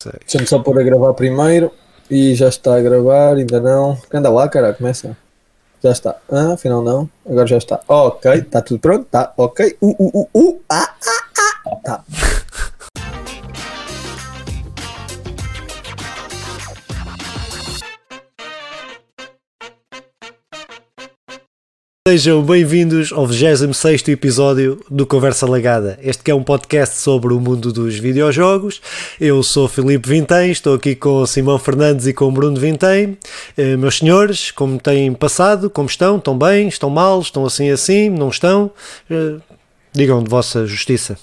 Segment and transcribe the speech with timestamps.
[0.00, 1.72] Deixa-me só pôr a gravar primeiro.
[2.08, 3.98] E já está a gravar, ainda não.
[4.14, 5.16] Anda lá, cara, começa.
[5.82, 6.16] Já está.
[6.30, 7.10] Ah, afinal não.
[7.28, 7.80] Agora já está.
[7.88, 9.06] Ok, está tudo pronto.
[9.10, 9.76] Tá, ok.
[9.82, 10.60] Uh, uh, uh, uh.
[10.70, 11.76] Ah, ah, ah.
[11.82, 12.04] Tá.
[22.08, 25.98] Sejam bem-vindos ao 26 episódio do Conversa Lagada.
[26.00, 28.80] Este que é um podcast sobre o mundo dos videojogos.
[29.20, 33.18] Eu sou Filipe Vintém, estou aqui com Simão Fernandes e com Bruno Vintém.
[33.58, 35.68] Eh, meus senhores, como têm passado?
[35.68, 36.16] Como estão?
[36.16, 36.66] Estão bem?
[36.68, 37.20] Estão mal?
[37.20, 38.08] Estão assim assim?
[38.08, 38.70] Não estão?
[39.10, 39.36] Eh,
[39.92, 41.18] digam de vossa justiça.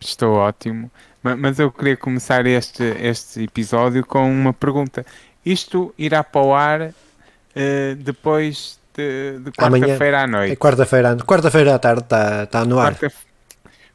[0.00, 0.88] Estou ótimo,
[1.24, 5.04] mas eu queria começar este, este episódio com uma pergunta.
[5.44, 10.52] Isto irá para o ar uh, depois de, de quarta-feira à noite.
[10.52, 12.94] É quarta-feira, quarta-feira à tarde está tá no ar.
[12.94, 13.16] Quarta,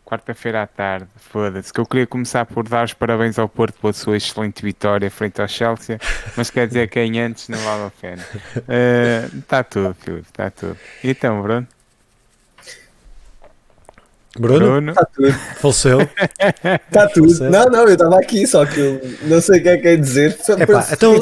[0.05, 1.73] quarta-feira à tarde, foda-se.
[1.73, 5.41] Que eu queria começar por dar os parabéns ao Porto pela sua excelente vitória frente
[5.41, 5.99] ao Chelsea,
[6.38, 8.26] mas quer dizer que em antes não vale a pena.
[9.40, 10.77] Está uh, tudo, Filipe, está tudo.
[11.04, 11.68] Então, Bruno?
[14.38, 14.60] Bruno?
[14.60, 14.91] Bruno.
[14.91, 15.34] Está tudo.
[15.62, 16.02] Faleceu.
[16.02, 17.36] Está tudo.
[17.36, 17.52] Faleceu.
[17.52, 19.96] Não, não, eu estava aqui, só que eu não sei o que é que é
[19.96, 20.38] dizer.
[20.60, 21.16] Epá, então,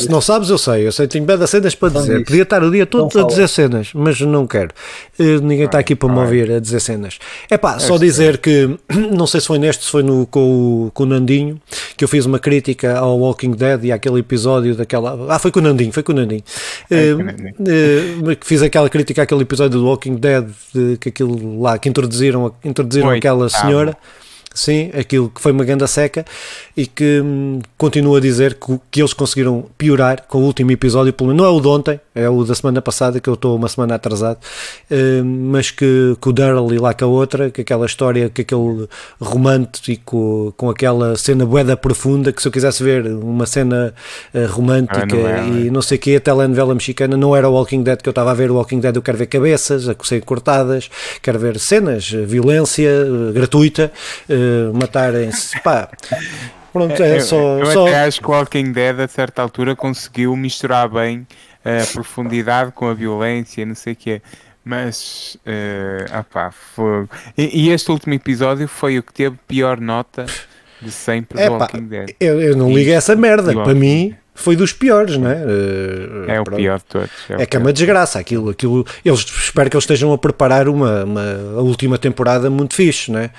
[0.00, 0.86] se não sabes, eu sei.
[0.86, 2.18] Eu sei, tenho bem das cenas para não dizer.
[2.18, 2.24] Diz.
[2.26, 4.70] Podia estar o dia todo não a dizer cenas, mas não quero.
[5.18, 7.18] Uh, ninguém está aqui para me ouvir a dizer cenas.
[7.48, 8.76] É pá, só dizer que,
[9.12, 11.60] não sei se foi neste, se foi no, com, o, com o Nandinho,
[11.96, 15.32] que eu fiz uma crítica ao Walking Dead e àquele episódio daquela.
[15.32, 16.42] Ah, foi com o Nandinho, foi com o Nandinho.
[16.90, 20.46] Uh, uh, que fiz aquela crítica àquele episódio do Walking Dead,
[21.00, 23.96] que aquilo lá, que introduziram introduziram Oi, aquela senhora.
[24.56, 26.24] Sim, aquilo que foi uma ganda seca
[26.74, 31.14] e que hum, continuo a dizer que, que, eles conseguiram piorar com o último episódio,
[31.34, 33.96] não é o de ontem, é o da semana passada, que eu estou uma semana
[33.96, 34.38] atrasado,
[34.90, 38.40] hum, mas que, que o Daryl e lá com a outra, que aquela história, que
[38.40, 38.88] aquele
[39.20, 43.92] romântico, com aquela cena boeda profunda, que se eu quisesse ver uma cena
[44.34, 47.52] uh, romântica ah, não e não sei o que, a telenovela mexicana não era o
[47.52, 49.94] Walking Dead que eu estava a ver, o Walking Dead eu quero ver cabeças, a
[50.02, 50.88] ser cortadas,
[51.20, 53.92] quero ver cenas, violência uh, gratuita,
[54.30, 55.60] uh, matarem-se.
[55.60, 55.88] Pá.
[56.72, 57.58] Pronto, é, só.
[57.58, 57.86] Eu, só...
[57.86, 61.26] até acho que Walking Dead a certa altura conseguiu misturar bem
[61.64, 64.22] a profundidade com a violência, não sei o quê.
[64.64, 67.08] Mas, uh, opá, fogo.
[67.38, 70.26] E, e, este último episódio foi o que teve pior nota
[70.82, 72.10] de sempre do Walking Dead.
[72.18, 73.52] Eu, eu não ligo a essa merda.
[73.54, 75.34] Para mim, foi dos piores, não é?
[75.34, 77.10] Uh, é o pior de todos.
[77.28, 78.86] É, é que é uma desgraça aquilo, aquilo.
[79.04, 81.22] Eles espero que eles estejam a preparar uma, uma
[81.56, 83.30] a última temporada muito fixe, não é?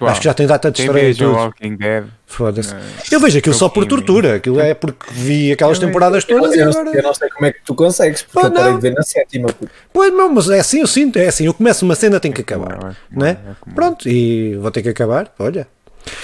[0.00, 0.10] Uau.
[0.10, 1.32] Acho que já tem data de estreia e tudo.
[1.32, 2.04] Walking Dead.
[2.26, 2.74] Foda-se.
[3.12, 6.70] Eu vejo aquilo só por tortura, aquilo é porque vi aquelas temporadas todas eu, eu,
[6.70, 6.96] agora...
[6.96, 9.02] eu não sei como é que tu consegues, porque oh, eu parei de ver na
[9.02, 9.48] sétima.
[9.92, 12.40] Pois não, mas é assim, eu sinto, é assim, eu começo uma cena, tenho que
[12.40, 13.38] acabar, é, né?
[13.68, 15.68] É pronto, e vou ter que acabar, olha.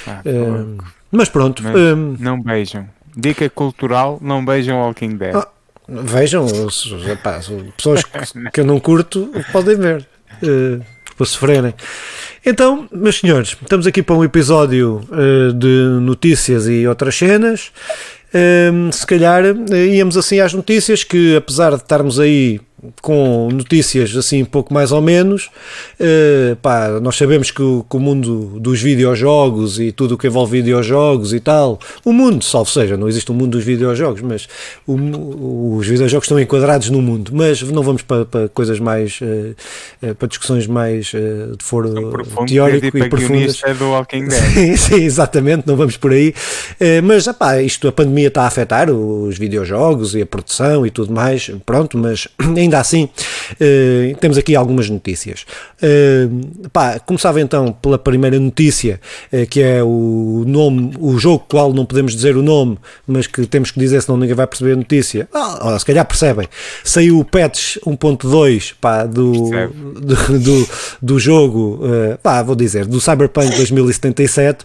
[0.06, 0.78] Ah, uh,
[1.10, 1.62] mas pronto.
[1.62, 2.88] Mas um, não beijam.
[3.16, 5.34] Dica cultural: não beijam Walking Dead.
[5.34, 5.48] Ah,
[5.88, 6.46] vejam,
[7.10, 7.40] epá,
[7.76, 8.02] pessoas
[8.52, 10.06] que eu não curto podem ver
[10.42, 10.84] uh,
[11.16, 11.74] para sofrerem.
[12.44, 17.70] Então, meus senhores, estamos aqui para um episódio uh, de notícias e outras cenas.
[18.32, 22.60] Uh, se calhar íamos assim às notícias que, apesar de estarmos aí
[23.02, 25.50] com notícias assim pouco mais ou menos
[26.00, 30.26] uh, pá, nós sabemos que o, que o, mundo dos videojogos e tudo o que
[30.26, 34.48] envolve videojogos e tal o mundo, salvo seja, não existe um mundo dos videojogos mas
[34.86, 39.54] o, os videojogos estão enquadrados no mundo, mas não vamos para, para coisas mais uh,
[40.02, 41.90] uh, para discussões mais de foro
[42.46, 44.76] teórico e profundas do Walking Dead.
[44.76, 46.34] sim, exatamente, não vamos por aí
[47.04, 51.12] mas pá, isto, a pandemia está a afetar os videojogos e a produção e tudo
[51.12, 52.28] mais, pronto, mas
[52.70, 55.44] ainda assim, uh, temos aqui algumas notícias.
[55.82, 59.00] Uh, pá, começava então pela primeira notícia,
[59.32, 63.44] uh, que é o nome, o jogo qual não podemos dizer o nome, mas que
[63.46, 65.28] temos que dizer senão ninguém vai perceber a notícia.
[65.34, 66.48] Ah, se calhar percebem.
[66.84, 70.68] Saiu o patch 1.2 pá, do, do, do,
[71.02, 71.80] do, jogo,
[72.22, 74.64] pá, vou dizer, do Cyberpunk 2077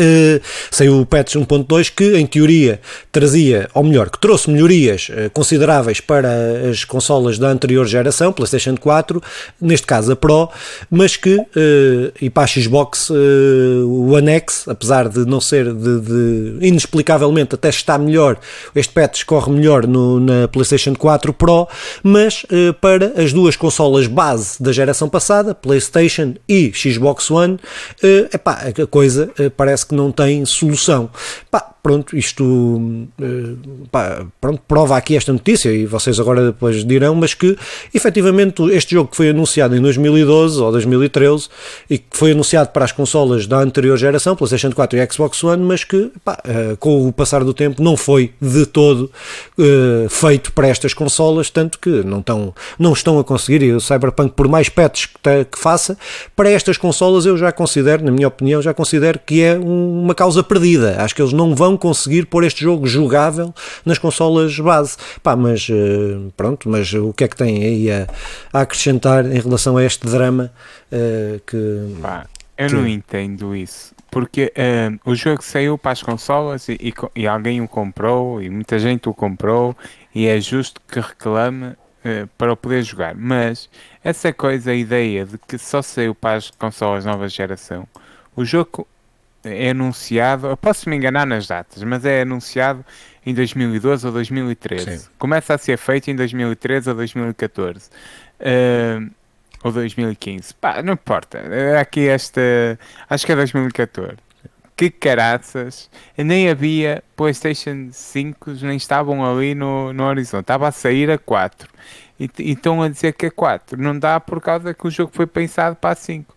[0.00, 0.40] Uh,
[0.70, 2.80] saiu o patch 1.2 que, em teoria,
[3.12, 6.30] trazia, ou melhor, que trouxe melhorias uh, consideráveis para
[6.70, 9.22] as consolas da anterior geração, PlayStation 4,
[9.60, 10.48] neste caso a Pro,
[10.90, 16.00] mas que, uh, e para a Xbox o One X, apesar de não ser de,
[16.00, 18.38] de, inexplicavelmente até está melhor,
[18.74, 21.68] este patch corre melhor no, na PlayStation 4 Pro,
[22.02, 22.44] mas
[22.80, 27.58] para as duas consolas base da geração passada, PlayStation e Xbox One,
[28.32, 31.10] epá, a coisa parece que não tem solução.
[31.50, 33.08] Pá, pronto, isto
[33.90, 37.56] pá, pronto, prova aqui esta notícia e vocês agora depois dirão, mas que
[37.92, 41.48] efetivamente este jogo que foi anunciado em 2012 ou 2013
[41.88, 45.62] e que foi anunciado para as consolas da anterior geração, PlayStation 4 e Xbox One,
[45.62, 46.38] mas que pá,
[46.78, 49.10] com o passar do tempo não foi de todo
[49.58, 53.80] uh, feito para estas consolas, tanto que não, tão, não estão a conseguir, e o
[53.80, 55.96] Cyberpunk, por mais patches que, que faça,
[56.34, 60.14] para estas consolas eu já considero, na minha opinião, já considero que é um, uma
[60.14, 60.96] causa perdida.
[60.98, 64.96] Acho que eles não vão conseguir pôr este jogo jogável nas consolas base.
[65.22, 68.06] Pá, mas uh, pronto, mas o que é que tem aí a,
[68.52, 70.52] a acrescentar em relação a este drama
[70.92, 72.00] uh, que.
[72.00, 72.26] Pá,
[72.56, 72.74] eu que...
[72.74, 73.94] não entendo isso.
[74.10, 78.50] Porque uh, o jogo saiu para as consolas e, e, e, alguém o comprou e
[78.50, 79.76] muita gente o comprou
[80.12, 81.74] e é justo que reclame
[82.38, 83.14] para o poder jogar.
[83.14, 83.68] Mas
[84.02, 87.86] essa coisa, a ideia de que só saiu para as consolas nova geração,
[88.34, 88.86] o jogo
[89.44, 92.84] é anunciado, eu posso me enganar nas datas, mas é anunciado
[93.24, 94.98] em 2012 ou 2013.
[94.98, 95.08] Sim.
[95.18, 97.90] Começa a ser feito em 2013 ou 2014.
[98.40, 99.10] Uh,
[99.62, 100.54] ou 2015.
[100.54, 101.40] Pá, não importa.
[101.80, 102.40] Aqui esta.
[103.08, 104.16] Acho que é 2014.
[104.76, 105.90] Que caraças.
[106.16, 110.44] Nem havia PlayStation 5, nem estavam ali no, no horizonte.
[110.44, 111.68] Estava a sair a 4.
[112.18, 113.80] E, e estão a dizer que é 4.
[113.80, 116.34] Não dá por causa que o jogo foi pensado para a 5.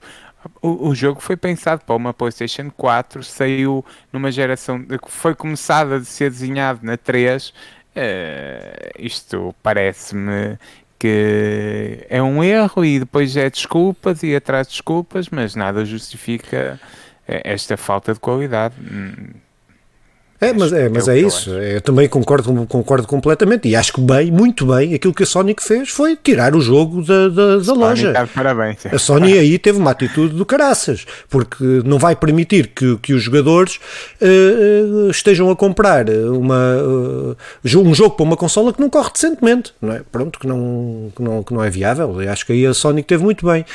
[0.61, 6.03] O, o, jogo foi pensado para uma PlayStation 4, saiu numa geração foi começada a
[6.03, 7.49] ser desenhado na 3.
[7.49, 7.53] Uh,
[7.95, 10.57] eh, isto parece-me
[10.97, 16.79] que é um erro e depois é desculpas e atrás desculpas, mas nada justifica
[17.27, 18.75] eh, esta falta de qualidade.
[20.43, 21.49] É, mas é, mas é, é isso.
[21.49, 23.67] Eu, eu, também concordo, concordo completamente.
[23.67, 27.01] E acho que bem, muito bem, aquilo que a Sonic fez foi tirar o jogo
[27.03, 28.13] da, da, da loja.
[28.33, 28.85] Parabéns.
[28.85, 33.23] A Sony aí teve uma atitude do caraças, porque não vai permitir que, que os
[33.23, 33.79] jogadores
[34.21, 37.37] uh, estejam a comprar uma, uh,
[37.79, 39.73] um jogo para uma consola que não corre decentemente.
[39.81, 40.01] Não é?
[40.11, 42.21] Pronto, que não, que, não, que não é viável.
[42.21, 43.65] Eu acho que aí a Sonic teve muito bem.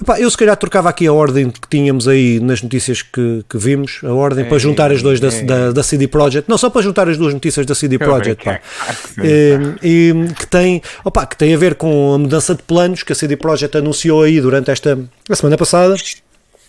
[0.00, 3.58] Epá, eu se calhar trocava aqui a ordem que tínhamos aí nas notícias que, que
[3.58, 6.58] vimos, a ordem é, para juntar as duas é, da, da, da CD Projekt, não
[6.58, 8.60] só para juntar as duas notícias da CD Projekt, pá,
[9.24, 13.12] e, e, que, tem, opa, que tem a ver com a mudança de planos que
[13.12, 14.98] a CD Projekt anunciou aí durante esta
[15.28, 15.96] a semana passada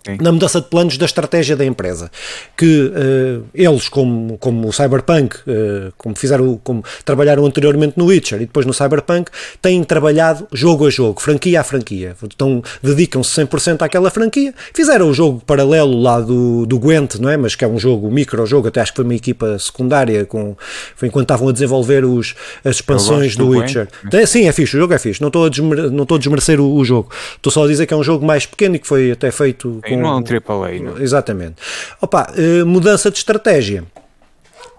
[0.05, 0.17] Sim.
[0.21, 2.11] na mudança de planos da estratégia da empresa.
[2.57, 8.41] Que uh, eles, como, como o Cyberpunk, uh, como fizeram, como trabalharam anteriormente no Witcher
[8.41, 12.15] e depois no Cyberpunk, têm trabalhado jogo a jogo, franquia a franquia.
[12.21, 14.53] Então dedicam-se 100% àquela franquia.
[14.73, 17.38] Fizeram o jogo paralelo lá do, do Gwent, não é?
[17.38, 20.55] Mas que é um jogo, um micro-jogo, até acho que foi uma equipa secundária, com,
[20.95, 22.35] foi enquanto estavam a desenvolver os,
[22.65, 23.88] as expansões do, do Witcher.
[24.05, 25.21] Então, sim, é fixe, o jogo é fixe.
[25.21, 27.09] Não estou a, desmer, não estou a desmerecer o, o jogo.
[27.35, 29.79] Estou só a dizer que é um jogo mais pequeno e que foi até feito.
[29.88, 31.01] Sim com, não é um AAA, não?
[31.01, 31.56] Exatamente.
[32.01, 33.84] Opa, eh, mudança de estratégia,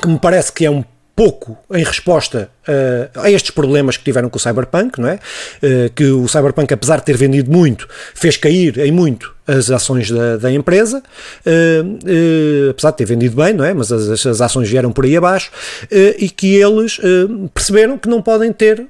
[0.00, 0.84] que me parece que é um
[1.16, 5.14] pouco em resposta uh, a estes problemas que tiveram com o Cyberpunk, não é?
[5.62, 10.11] Uh, que o Cyberpunk, apesar de ter vendido muito, fez cair em muito as ações
[10.11, 11.02] da, da empresa,
[11.46, 13.72] uh, apesar de ter vendido bem, não é?
[13.72, 15.50] Mas as, as ações vieram por aí abaixo
[16.19, 16.99] e que eles
[17.52, 18.87] perceberam que não podem ter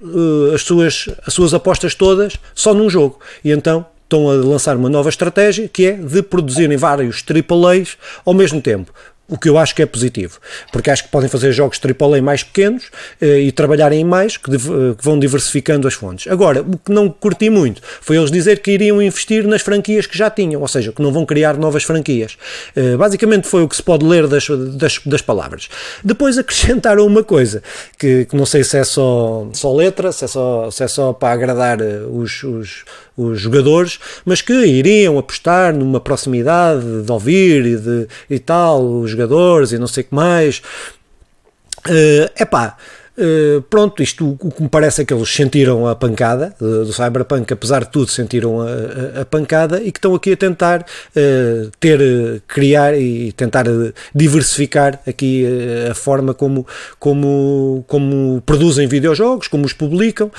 [0.54, 3.18] as, suas, as suas apostas todas só num jogo.
[3.44, 8.32] E então estão a lançar uma nova estratégia que é de produzirem vários AAAs ao
[8.32, 8.92] mesmo tempo
[9.28, 10.38] o que eu acho que é positivo,
[10.70, 12.90] porque acho que podem fazer jogos AAA mais pequenos
[13.20, 16.30] eh, e trabalharem em mais, que, que, vão diversificando as fontes.
[16.30, 20.16] Agora, o que não curti muito foi eles dizer que iriam investir nas franquias que
[20.16, 22.36] já tinham, ou seja, que não vão criar novas franquias.
[22.76, 24.46] Eh, basicamente foi o que se pode ler das,
[24.76, 25.68] das, das palavras.
[26.04, 27.62] Depois acrescentaram uma coisa,
[27.98, 31.14] que, que, não sei se é só, só letra, se é só, se é só
[31.14, 32.84] para agradar eh, os, os,
[33.16, 39.10] os jogadores, mas que iriam apostar numa proximidade de ouvir e, de, e tal, os
[39.10, 40.62] jogadores e não sei o que mais.
[41.86, 42.74] É uh,
[43.16, 46.92] Uh, pronto, isto o que me parece é que eles sentiram a pancada uh, do
[46.92, 48.66] Cyberpunk, apesar de tudo, sentiram a,
[49.18, 53.66] a, a pancada e que estão aqui a tentar uh, ter, criar e tentar
[54.12, 55.46] diversificar aqui
[55.88, 56.66] a forma como,
[56.98, 60.30] como, como produzem videojogos, como os publicam.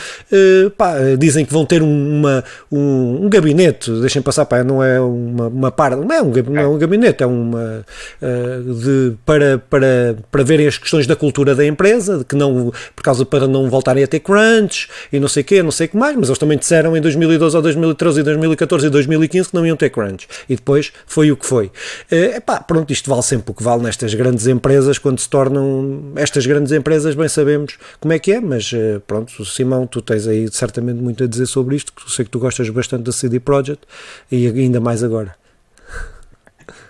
[0.78, 5.48] Pá, dizem que vão ter uma, um, um gabinete, deixem passar, pá, não é uma,
[5.48, 7.86] uma par, não é um, não é um gabinete, é uma
[8.22, 12.65] de, para, para, para verem as questões da cultura da empresa, que não
[12.96, 15.88] por causa para não voltarem a ter crunch e não sei o quê, não sei
[15.88, 19.50] o que mais, mas eles também disseram em 2012 ou 2013 e 2014 e 2015
[19.50, 21.72] que não iam ter crunch e depois foi o que foi.
[22.10, 26.14] É pá, pronto, isto vale sempre o que vale nestas grandes empresas quando se tornam
[26.16, 30.28] estas grandes empresas, bem sabemos como é que é, mas eh, pronto, Simão, tu tens
[30.28, 33.12] aí certamente muito a dizer sobre isto, que eu sei que tu gostas bastante da
[33.12, 33.84] CD Projekt
[34.32, 35.36] e ainda mais agora.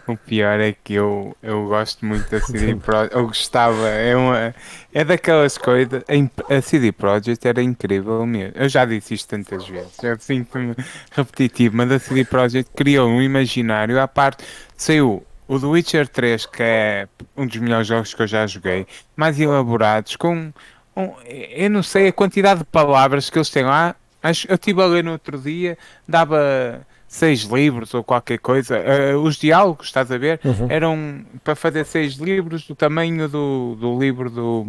[0.08, 3.16] O pior é que eu, eu gosto muito da CD Projekt.
[3.16, 4.56] Eu gostava, é, uma,
[4.94, 6.04] é daquelas coisas.
[6.50, 8.54] A CD Projekt era incrível mesmo.
[8.56, 10.76] Eu já disse isto tantas vezes, é sinto-me
[11.12, 14.44] repetitivo, mas a CD Projekt criou um imaginário à parte.
[14.78, 18.88] Saiu o The Witcher 3, que é um dos melhores jogos que eu já joguei,
[19.16, 20.52] mais elaborados, com.
[20.96, 23.96] Um, eu não sei a quantidade de palavras que eles têm lá.
[24.24, 28.78] Acho, eu estive a ler no outro dia, dava seis livros ou qualquer coisa.
[28.78, 30.68] Uh, os diálogos, estás a ver, uhum.
[30.70, 34.66] eram para fazer seis livros do tamanho do, do livro do,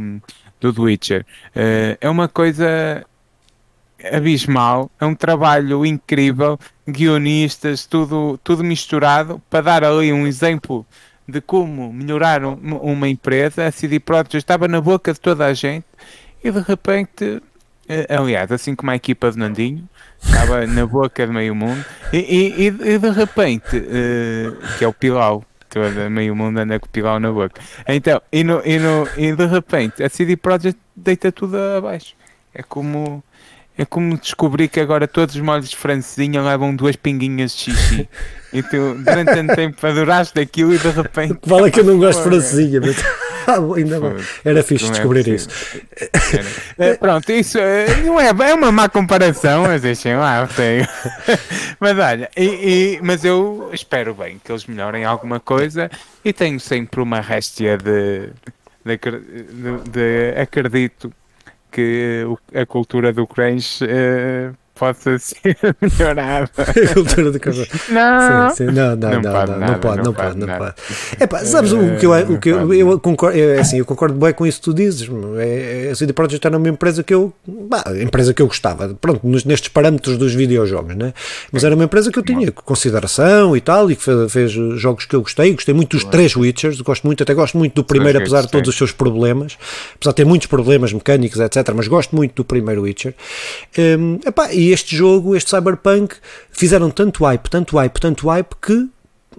[0.60, 1.26] do The Witcher.
[1.48, 3.04] Uh, é uma coisa
[4.12, 10.86] abismal, é um trabalho incrível, guionistas, tudo, tudo misturado, para dar ali um exemplo
[11.28, 13.66] de como melhorar um, uma empresa.
[13.66, 15.86] A CD Projekt estava na boca de toda a gente
[16.42, 17.42] e de repente,
[17.88, 19.88] eh, aliás, assim como a equipa de Nandinho,
[20.22, 24.92] estava na boca de meio mundo, e, e, e de repente, uh, que é o
[24.92, 27.60] Pilau, toda meio mundo anda com o Pilau na boca.
[27.86, 32.14] Então, e, no, e, no, e de repente, a CD Projekt deita tudo abaixo.
[32.54, 33.22] É como.
[33.78, 38.08] É como descobrir que agora todos os molhos de francesinha levam duas pinguinhas de xixi.
[38.52, 41.38] E tu, durante tanto tempo, adoraste aquilo e de repente.
[41.46, 42.96] Fala que eu não gosto de francesinha, mas.
[43.76, 44.14] ainda bom.
[44.44, 45.48] Era fixe não é descobrir é isso.
[46.78, 50.86] É, pronto, isso é, não é, é uma má comparação, mas deixem lá, tenho.
[51.78, 55.90] mas olha, e, e, mas eu espero bem que eles melhorem alguma coisa
[56.24, 58.30] e tenho sempre uma réstia de,
[58.84, 61.12] de, de, de acredito
[61.76, 66.50] que a cultura do crunch uh, possa ser melhorada.
[66.58, 67.66] a cultura do café.
[67.88, 68.50] Não.
[68.50, 68.64] Sim, sim.
[68.66, 70.74] Não, não, não, não, pode, não, não, pode, não pode, não pode.
[71.18, 74.18] É pá, sabes o que eu, o que eu, eu concordo, é assim, eu concordo
[74.18, 75.08] bem com isso que tu dizes.
[75.38, 79.20] É, a CD Projekt era uma empresa que eu, bah, empresa que eu gostava, pronto,
[79.24, 81.12] nestes parâmetros dos videojogos, né?
[81.50, 85.16] Mas era uma empresa que eu tinha consideração e tal, e que fez jogos que
[85.16, 88.42] eu gostei, gostei muito dos três Witchers, gosto muito, até gosto muito do primeiro, apesar
[88.42, 89.56] de todos os seus problemas,
[89.94, 93.14] apesar de ter muitos problemas mecânicos, etc, mas gosto muito do primeiro Witcher.
[93.78, 96.16] Um, epá, e este jogo, este Cyberpunk,
[96.50, 98.88] fizeram tanto hype, tanto hype, tanto hype que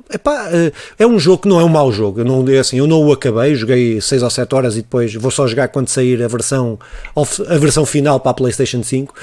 [0.09, 2.21] Epá, eh, é um jogo que não é um mau jogo.
[2.21, 5.13] Eu não, é assim, eu não o acabei, joguei 6 ou 7 horas e depois
[5.15, 6.79] vou só jogar quando sair a versão,
[7.15, 9.13] a versão final para a PlayStation 5.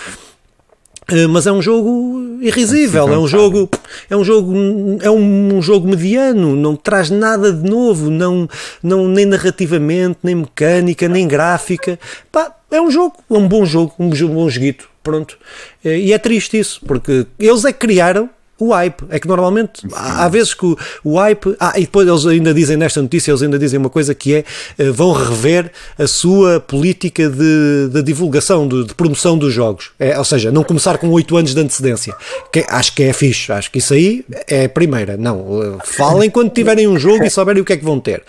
[1.08, 3.68] Eh, mas é um jogo irrisível, é um jogo,
[4.08, 4.54] é um jogo,
[5.02, 8.48] é um, jogo mediano, não traz nada de novo, não,
[8.82, 11.98] não nem narrativamente, nem mecânica, nem gráfica.
[12.32, 14.93] Pá, é um jogo, é um bom jogo, um bom joguito.
[15.04, 15.38] Pronto.
[15.84, 19.04] Eh, e é triste isso, porque eles é que criaram o hype.
[19.10, 21.56] É que normalmente há, há vezes que o, o, hype.
[21.58, 24.44] Ah, e depois eles ainda dizem nesta notícia, eles ainda dizem uma coisa que é
[24.78, 29.90] eh, vão rever a sua política de, de divulgação, de, de, promoção dos jogos.
[29.98, 32.14] É, ou seja, não começar com 8 anos de antecedência.
[32.52, 35.16] Que, acho que é fixe, acho que isso aí é a primeira.
[35.16, 38.22] Não, eh, falem quando tiverem um jogo e souberem o que é que vão ter.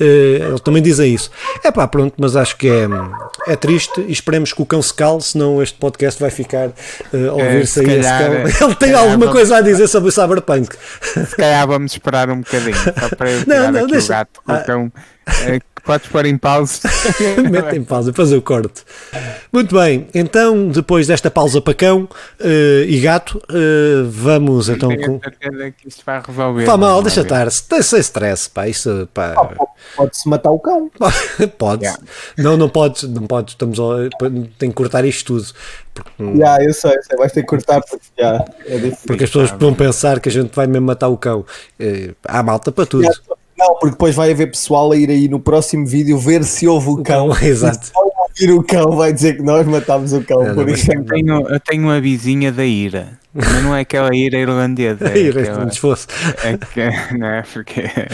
[0.00, 1.30] Uh, eles também dizem isso.
[1.62, 2.88] É pá, pronto, mas acho que é,
[3.46, 7.30] é triste e esperemos que o cão se cale, senão este podcast vai ficar uh,
[7.30, 8.66] a ouvir-se é, aí esse cão.
[8.68, 10.76] Ele tem alguma coisa a dizer sobre o Cyberpunk.
[11.02, 14.06] Se calhar vamos esperar um bocadinho, só para eu não, não, deixa.
[14.06, 14.40] o gato.
[14.48, 14.92] Então,
[15.46, 16.88] é, podes pôr em pausa.
[17.50, 18.84] Mete em pausa, depois eu corto.
[19.52, 22.08] Muito bem, então, depois desta pausa para cão
[22.40, 25.18] uh, e gato, uh, vamos então com.
[25.18, 26.64] que isto vai resolver.
[26.64, 29.34] Pá, mal, deixa estar, sem stress, pá, isso, pá.
[29.96, 30.90] pode-se matar o cão.
[31.58, 31.82] pode.
[31.82, 32.02] Yeah.
[32.38, 34.08] Não, não pode, não pode, estamos a,
[34.58, 35.46] tem que cortar isto tudo.
[35.94, 39.50] Porque, yeah, eu sei, sei, vais ter que cortar porque, yeah, é porque as pessoas
[39.50, 41.40] vão pensar que a gente vai mesmo matar o cão.
[41.78, 43.02] Uh, há malta para tudo.
[43.02, 43.20] Yeah,
[43.70, 47.02] porque depois vai haver pessoal a ir aí no próximo vídeo ver se houve o,
[47.02, 47.28] cão.
[47.28, 47.46] cão.
[47.46, 47.90] Exato.
[48.34, 50.54] Se o cão, vai dizer que nós matámos o cão.
[50.54, 50.90] por isso.
[50.92, 55.10] Eu, tenho, eu tenho uma vizinha da Ira, mas não é aquela Ira irlandesa.
[55.10, 56.06] É ira, aquela, se fosse.
[56.42, 58.08] É que, não é, porque é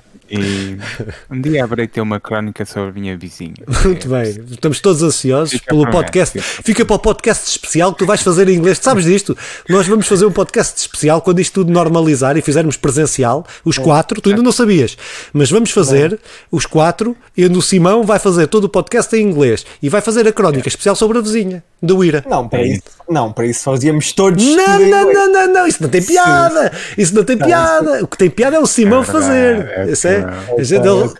[0.30, 0.76] e
[1.30, 3.54] um dia haverei ter uma crónica sobre a minha vizinha.
[3.84, 6.40] Muito bem, estamos todos ansiosos Fica pelo podcast.
[6.40, 8.78] Fica para o podcast especial que tu vais fazer em inglês.
[8.78, 9.36] Tu sabes disto?
[9.68, 14.20] Nós vamos fazer um podcast especial quando isto tudo normalizar e fizermos presencial, os quatro.
[14.20, 14.96] Tu ainda não sabias,
[15.32, 16.18] mas vamos fazer
[16.50, 17.16] os quatro.
[17.36, 20.68] E o Simão vai fazer todo o podcast em inglês e vai fazer a crónica
[20.68, 22.24] especial sobre a vizinha do Ira.
[22.26, 24.42] Não, para isso, não, para isso fazíamos todos.
[24.44, 26.72] Não, não, não, não, não, isso não tem piada.
[26.96, 28.02] Isso não tem piada.
[28.02, 29.88] O que tem piada é o Simão fazer.
[29.88, 30.24] Isso é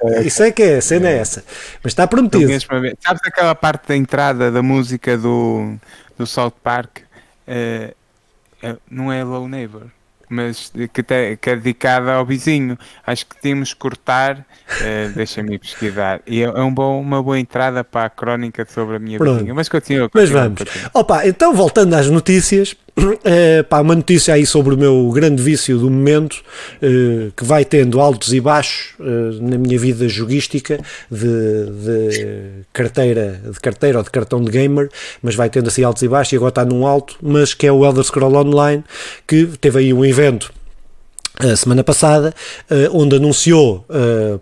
[0.02, 1.44] é, isso é que é, a cena é essa.
[1.82, 2.48] Mas está prometido.
[3.04, 5.76] Sabes aquela parte da entrada da música do,
[6.18, 6.98] do South Park?
[7.46, 7.94] Uh,
[8.90, 9.84] não é Low Neighbor,
[10.28, 12.78] mas que, te, que é dedicada ao vizinho.
[13.06, 14.38] Acho que temos que cortar.
[14.38, 16.20] Uh, Deixa-me pesquisar.
[16.26, 19.38] E é um bom, uma boa entrada para a crónica sobre a minha Pronto.
[19.38, 19.54] vizinha.
[19.54, 20.10] Mas continua.
[20.12, 20.58] Mas vamos.
[20.58, 20.90] Continua.
[20.94, 22.76] Opa, então voltando às notícias.
[23.24, 26.42] É, pá, uma notícia aí sobre o meu grande vício do momento,
[26.82, 33.40] uh, que vai tendo altos e baixos uh, na minha vida joguística de, de, carteira,
[33.52, 34.88] de carteira ou de cartão de gamer,
[35.22, 37.72] mas vai tendo assim altos e baixos e agora está num alto, mas que é
[37.72, 38.82] o Elder Scroll Online,
[39.26, 40.50] que teve aí um evento
[41.38, 42.34] a semana passada,
[42.92, 43.84] onde anunciou,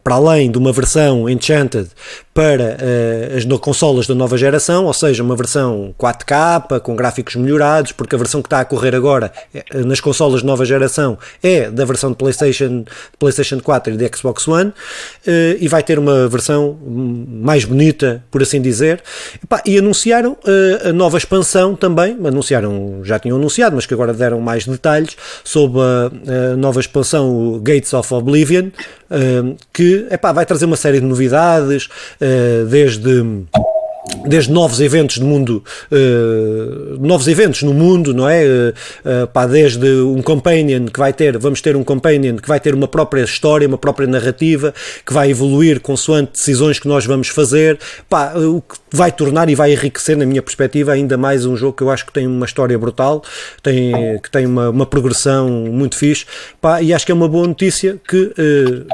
[0.04, 1.88] para além de uma versão Enchanted
[2.34, 7.36] para uh, as no consolas da nova geração, ou seja, uma versão 4K com gráficos
[7.36, 11.16] melhorados, porque a versão que está a correr agora eh, nas consolas de nova geração
[11.40, 12.84] é da versão de PlayStation,
[13.20, 14.74] PlayStation 4 e de Xbox One, uh,
[15.60, 19.00] e vai ter uma versão mais bonita, por assim dizer.
[19.64, 24.40] e anunciaram uh, a nova expansão também, anunciaram, já tinham anunciado, mas que agora deram
[24.40, 28.70] mais detalhes sobre a, a nova expansão Gates of Oblivion,
[29.72, 31.88] que epá, vai trazer uma série de novidades
[32.20, 33.22] eh, desde
[34.26, 38.44] desde novos eventos no mundo, uh, novos eventos no mundo, não é?
[38.44, 42.58] Uh, uh, pá, desde um companion que vai ter, vamos ter um companion que vai
[42.58, 47.28] ter uma própria história, uma própria narrativa, que vai evoluir consoante decisões que nós vamos
[47.28, 47.78] fazer,
[48.08, 51.76] pá, o que vai tornar e vai enriquecer, na minha perspectiva, ainda mais um jogo
[51.76, 53.22] que eu acho que tem uma história brutal,
[53.62, 56.24] tem, que tem uma, uma progressão muito fixe,
[56.60, 58.32] pá, e acho que é uma boa notícia que,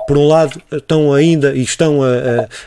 [0.06, 2.08] por um lado, estão ainda e estão a,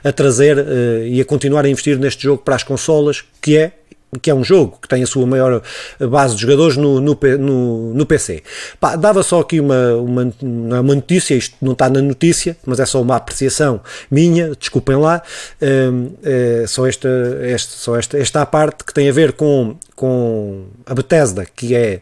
[0.04, 0.64] a, a trazer
[1.06, 3.74] e a continuar a investir neste jogo para as consolas, que é
[4.22, 5.62] que é um jogo que tem a sua maior
[6.00, 8.44] base de jogadores no, no, no, no PC.
[8.80, 12.86] Pá, dava só aqui uma, uma, uma notícia, isto não está na notícia, mas é
[12.86, 15.22] só uma apreciação minha, desculpem lá,
[15.62, 17.10] é só, esta,
[17.42, 22.02] esta, só esta, esta parte que tem a ver com, com a Bethesda, que é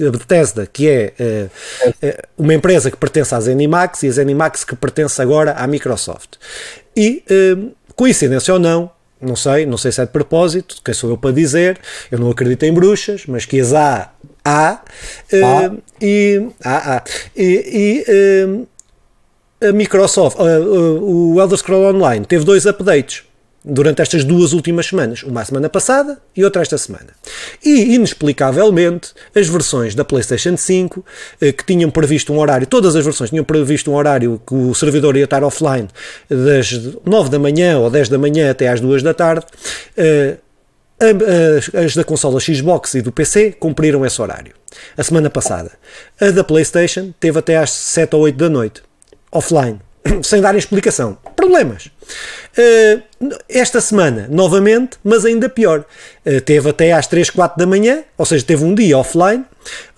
[0.00, 1.48] a Bethesda, que é, é,
[2.02, 6.36] é uma empresa que pertence à Zenimax e a Zenimax que pertence agora à Microsoft.
[6.96, 7.22] E,
[7.94, 11.32] coincidência ou não, não sei, não sei se é de propósito, quem sou eu para
[11.32, 11.78] dizer,
[12.10, 14.12] eu não acredito em bruxas, mas que as há,
[14.44, 14.80] há,
[15.32, 17.04] uh, e, há, há,
[17.34, 23.24] e, e uh, a Microsoft, uh, o Elder Scrolls Online teve dois updates
[23.66, 27.08] durante estas duas últimas semanas, uma semana passada e outra esta semana.
[27.64, 31.04] E, inexplicavelmente, as versões da PlayStation 5,
[31.40, 34.72] eh, que tinham previsto um horário, todas as versões tinham previsto um horário que o
[34.72, 35.88] servidor ia estar offline
[36.30, 36.70] das
[37.04, 39.44] 9 da manhã ou 10 da manhã até às 2 da tarde,
[39.96, 40.36] eh,
[41.84, 44.54] as da consola Xbox e do PC cumpriram esse horário.
[44.96, 45.72] A semana passada.
[46.20, 48.82] A da PlayStation teve até às 7 ou 8 da noite,
[49.30, 49.80] offline,
[50.22, 51.18] sem dar explicação.
[51.34, 51.90] Problemas.
[52.56, 53.02] Uh,
[53.48, 55.84] esta semana, novamente, mas ainda pior.
[56.24, 59.44] Uh, teve até às 3, 4 da manhã, ou seja, teve um dia offline,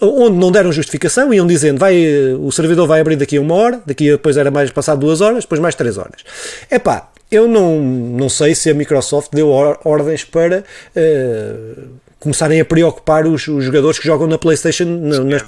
[0.01, 3.55] onde não deram justificação, iam dizendo vai, uh, o servidor vai abrir daqui a uma
[3.55, 6.25] hora, daqui a, depois era mais passado duas horas, depois mais três horas.
[6.69, 10.65] Epá, eu não, não sei se a Microsoft deu or, ordens para
[12.19, 15.43] começarem a preocupar os, os, jogadores que jogam na PlayStation na, nas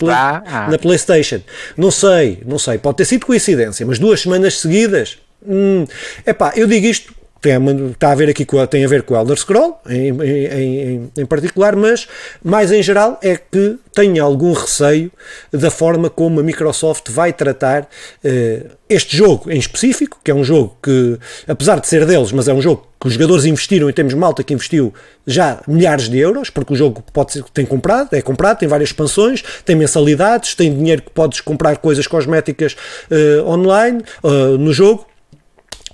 [0.70, 1.40] na PlayStation.
[1.76, 5.86] Não sei, não sei, pode ter sido coincidência, mas duas semanas seguidas Hum,
[6.26, 7.54] epá, eu digo isto tem,
[7.90, 11.26] está a ver aqui com, tem a ver com o Elder Scroll em, em, em,
[11.26, 12.06] particular, mas
[12.44, 15.10] mais em geral é que tenho algum receio
[15.50, 20.44] da forma como a Microsoft vai tratar uh, este jogo em específico, que é um
[20.44, 23.92] jogo que, apesar de ser deles, mas é um jogo que os jogadores investiram e
[23.92, 24.92] temos malta que investiu
[25.26, 28.90] já milhares de euros, porque o jogo pode ser, tem comprado, é comprado, tem várias
[28.90, 32.76] expansões, tem mensalidades, tem dinheiro que podes comprar coisas cosméticas
[33.10, 35.06] uh, online uh, no jogo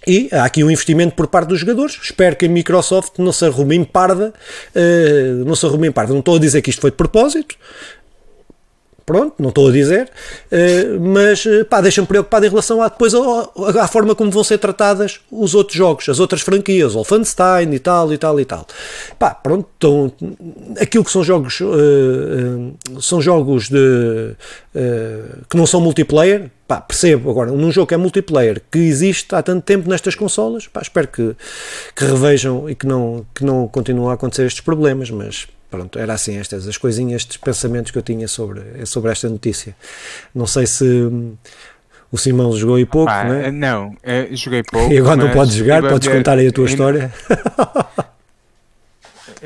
[0.07, 1.99] e há aqui um investimento por parte dos jogadores.
[2.01, 4.33] Espero que a Microsoft não se arrume em parda.
[4.75, 6.13] Uh, não se arrume em parda.
[6.13, 7.57] Não estou a dizer que isto foi de propósito.
[9.07, 10.11] Pronto, não estou a dizer,
[10.51, 13.21] uh, mas uh, pá, deixa-me preocupado em relação a, depois à,
[13.81, 18.13] à forma como vão ser tratadas os outros jogos, as outras franquias, Wolfenstein e tal
[18.13, 18.67] e tal e tal.
[19.17, 20.13] Pá, pronto, então,
[20.81, 24.35] aquilo que são jogos uh, são jogos de
[25.49, 29.41] que não são multiplayer, pá, percebo agora, num jogo que é multiplayer, que existe há
[29.41, 31.35] tanto tempo nestas consolas, pá, espero que,
[31.95, 36.15] que revejam e que não, que não continuem a acontecer estes problemas, mas pronto, era
[36.15, 39.77] assim estas as coisinhas, estes pensamentos que eu tinha sobre, sobre esta notícia.
[40.35, 41.35] Não sei se hum,
[42.11, 43.51] o Simão jogou e pouco, não é?
[43.51, 44.91] Não, eh, joguei pouco.
[44.93, 47.13] E agora não podes jogar, podes contar aí a tua história.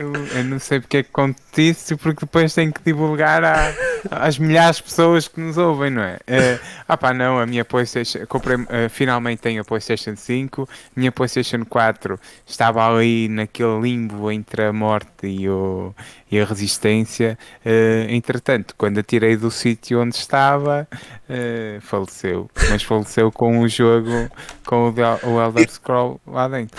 [0.00, 3.70] Eu, eu, não sei porque é que conto isso, porque depois tenho que divulgar a,
[4.10, 6.14] às milhares de pessoas que nos ouvem, não é?
[6.16, 6.58] Uh,
[6.88, 11.66] ah pá, não, a minha PlayStation, comprei, uh, finalmente tenho a PlayStation 5, minha PlayStation
[11.66, 15.94] 4 estava ali naquele limbo entre a morte e, o,
[16.32, 17.38] e a resistência.
[17.62, 20.88] Uh, entretanto, quando a tirei do sítio onde estava,
[21.28, 24.30] uh, faleceu, mas faleceu com o jogo,
[24.64, 26.78] com o, o Elder Scroll lá dentro.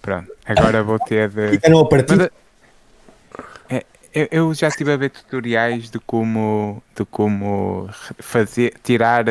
[0.00, 1.58] Pronto, agora vou ter de.
[2.14, 2.46] Apertivo.
[3.68, 7.88] É, eu, eu, já estive a ver tutoriais de como, de como
[8.18, 9.24] fazer, tirar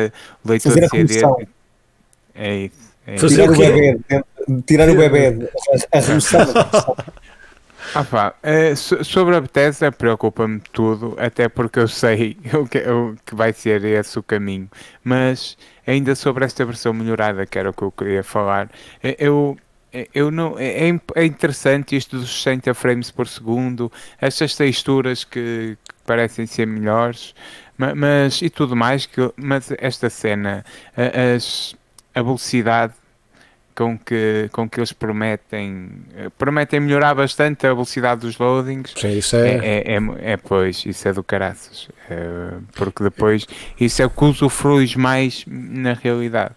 [0.44, 1.48] leitor fazer de CD.
[2.34, 2.94] É isso.
[3.06, 3.28] É isso.
[3.28, 3.98] Tirar, o bebê,
[4.66, 5.50] tirar o bebê,
[5.92, 6.40] a remoção.
[7.94, 13.16] Ah, pá, é, sobre a Bethesda preocupa-me tudo, até porque eu sei o que, o
[13.24, 14.68] que vai ser esse o caminho.
[15.04, 18.70] Mas ainda sobre esta versão melhorada, que era o que eu queria falar,
[19.02, 19.65] é, eu, é,
[20.14, 25.94] eu não, é, é interessante isto dos 60 frames por segundo, estas texturas que, que
[26.04, 27.34] parecem ser melhores,
[27.78, 30.64] mas, mas, e tudo mais, que, mas esta cena,
[31.34, 31.74] as,
[32.14, 32.94] a velocidade
[33.76, 35.90] com que, com que eles prometem
[36.38, 38.94] prometem melhorar bastante a velocidade dos loadings.
[38.96, 39.48] Sim, isso é...
[39.48, 41.88] É, é, é, é pois, isso é do caraças.
[42.08, 43.46] É, porque depois
[43.78, 46.54] isso é o que usufruis mais na realidade.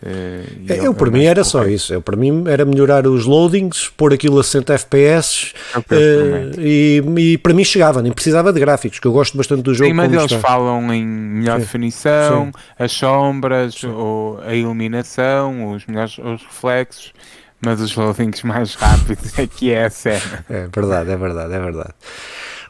[0.00, 1.92] Uh, eu, eu para mim era só isso.
[1.92, 7.38] Eu para mim era melhorar os loadings, pôr aquilo a 60 FPS uh, e, e,
[7.38, 9.90] para mim chegava, nem precisava de gráficos, que eu gosto bastante do jogo.
[9.90, 10.38] Sim, mas eles está.
[10.38, 11.60] falam em melhor Sim.
[11.60, 12.52] definição, Sim.
[12.78, 17.12] as sombras, ou a iluminação, os melhores os reflexos,
[17.60, 20.44] mas os loadings mais rápidos é que é a cena.
[20.48, 21.94] É verdade, é verdade, é verdade.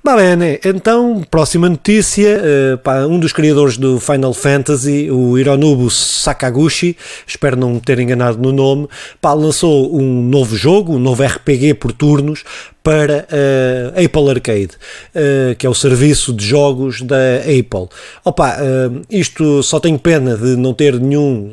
[0.04, 2.40] Bem, então, próxima notícia,
[2.82, 8.52] pá, um dos criadores do Final Fantasy, o Hironobu Sakaguchi, espero não ter enganado no
[8.52, 8.88] nome,
[9.22, 12.44] lançou um novo jogo, um novo RPG por turnos,
[12.88, 14.70] para a uh, Apple Arcade,
[15.14, 17.86] uh, que é o serviço de jogos da Apple.
[18.24, 21.52] Opa, uh, isto só tenho pena de não ter nenhum,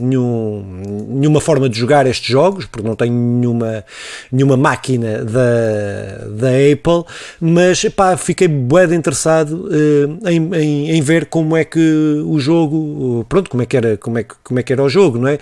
[0.00, 0.64] nenhum,
[1.08, 3.84] nenhuma forma de jogar estes jogos, porque não tenho nenhuma,
[4.30, 9.68] nenhuma máquina da, da Apple, mas epá, fiquei bué interessado
[10.24, 14.16] em, em, em, ver como é que o jogo, pronto, como é que era, como
[14.16, 15.38] é, como é que era o jogo, não é?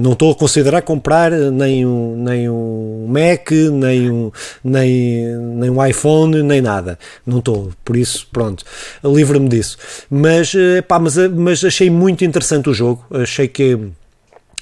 [0.00, 4.30] não estou a considerar comprar nem um, nem um Mac, nem um
[4.64, 6.98] nem, nem um iPhone, nem nada.
[7.26, 8.64] Não estou, por isso, pronto,
[9.04, 9.76] livre-me disso.
[10.10, 13.78] Mas, eh, pá, mas, eh, mas achei muito interessante o jogo, achei que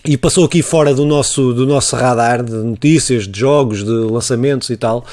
[0.04, 4.70] e passou aqui fora do nosso, do nosso radar de notícias, de jogos, de lançamentos
[4.70, 5.04] e tal.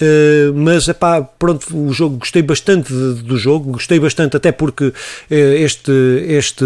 [0.00, 4.86] Uh, mas, epá, pronto, o jogo, gostei bastante de, do jogo, gostei bastante até porque
[4.86, 4.94] uh,
[5.30, 5.90] este,
[6.28, 6.64] este,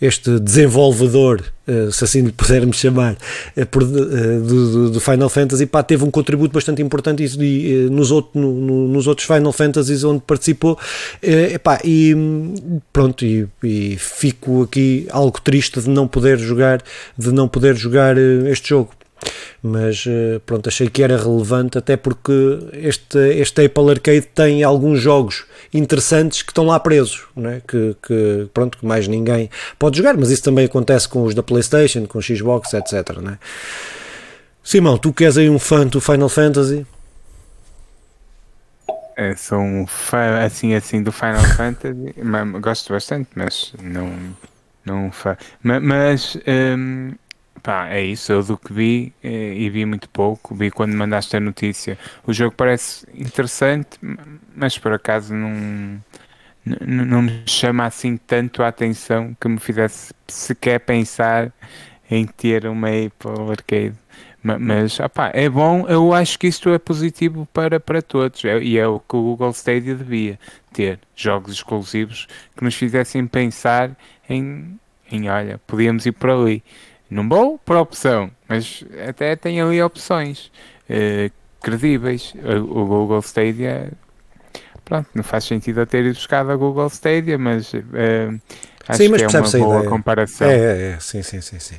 [0.00, 3.16] este desenvolvedor eh, se assim lhe pudermos chamar,
[3.56, 7.24] eh, eh, do, Final Fantasy, pá, teve um contributo bastante importante
[7.90, 10.78] nos, outro, no, nos outros Final Fantasies onde participou,
[11.84, 12.14] e
[12.92, 16.82] pronto, e, e, fico aqui algo triste de não poder jogar,
[17.18, 18.90] de não poder jogar este jogo.
[19.60, 20.04] Mas
[20.44, 22.32] pronto, achei que era relevante até porque
[22.74, 27.60] este, este Apple Arcade tem alguns jogos interessantes que estão lá presos, é?
[27.66, 31.42] que, que, pronto, que mais ninguém pode jogar, mas isso também acontece com os da
[31.42, 33.18] Playstation, com o Xbox, etc.
[33.20, 33.38] Não é?
[34.62, 36.86] Simão, tu que és aí um fã do Final Fantasy?
[39.16, 42.14] É, sou um fã assim assim do Final Fantasy,
[42.60, 44.12] gosto bastante, mas não,
[44.84, 45.36] não fã.
[45.62, 47.12] Mas, mas hum,
[47.66, 51.36] Pá, é isso, eu do que vi eh, e vi muito pouco, vi quando mandaste
[51.36, 51.98] a notícia.
[52.24, 53.98] O jogo parece interessante,
[54.56, 56.02] mas por acaso não,
[56.64, 61.52] não, não me chama assim tanto a atenção que me fizesse sequer pensar
[62.10, 63.96] em ter uma Apple Arcade.
[64.42, 68.78] Mas opá, é bom, eu acho que isto é positivo para, para todos é, e
[68.78, 70.38] é o que o Google Stadia devia
[70.72, 73.90] ter jogos exclusivos que nos fizessem pensar
[74.28, 74.78] em,
[75.10, 76.62] em olha, podíamos ir por ali.
[77.10, 80.52] Não vou por opção, mas até tem ali opções
[80.88, 82.32] uh, credíveis.
[82.36, 83.92] O, o, Google Stadia,
[84.86, 88.40] pronto, não faz sentido eu ter ido buscar a Google Stadia, mas uh,
[88.88, 89.90] acho sim, mas que é uma boa ideia.
[89.90, 90.48] comparação.
[90.48, 91.74] É, é, é, sim, sim, sim, sim.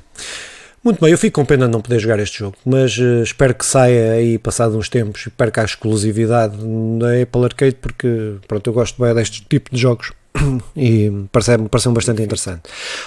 [0.84, 3.56] Muito bem, eu fico com pena de não poder jogar este jogo, mas uh, espero
[3.56, 6.58] que saia aí passado uns tempos e perca a exclusividade
[7.00, 10.12] da Apple Arcade porque pronto, eu gosto bem deste tipo de jogos
[10.76, 12.64] e parece-me parece bastante interessante.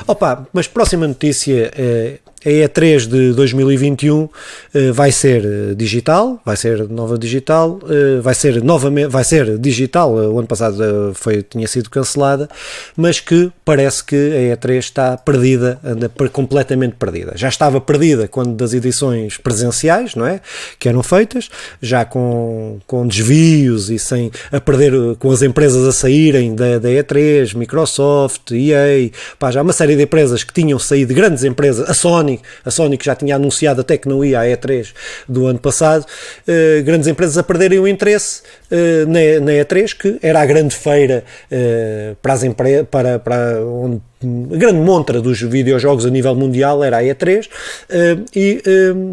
[0.07, 4.31] Opa, mas próxima notícia é a E3 de 2021 uh,
[4.93, 10.15] vai ser eh, digital, vai ser nova digital, uh, vai ser novamente, vai ser digital,
[10.15, 12.49] o ano passado foi, tinha sido cancelada,
[12.97, 17.33] mas que parece que a E3 está perdida, anda completamente perdida.
[17.37, 20.41] Já estava perdida quando das edições presenciais, não é?
[20.79, 21.51] Que eram feitas,
[21.83, 26.89] já com, com desvios e sem a perder, com as empresas a saírem da, da
[26.89, 31.95] E3, Microsoft, EA, pá, já uma série de empresas que tinham saído, grandes empresas, a
[31.95, 32.30] Sony
[32.65, 34.93] A Sony que já tinha anunciado até que não ia à E3
[35.29, 40.19] do ano passado, uh, grandes empresas a perderem o interesse uh, na, na, E3, que
[40.23, 45.41] era a grande feira uh, para as empresas, para, para onde a grande montra dos
[45.41, 48.63] videojogos a nível mundial era a E3 uh, e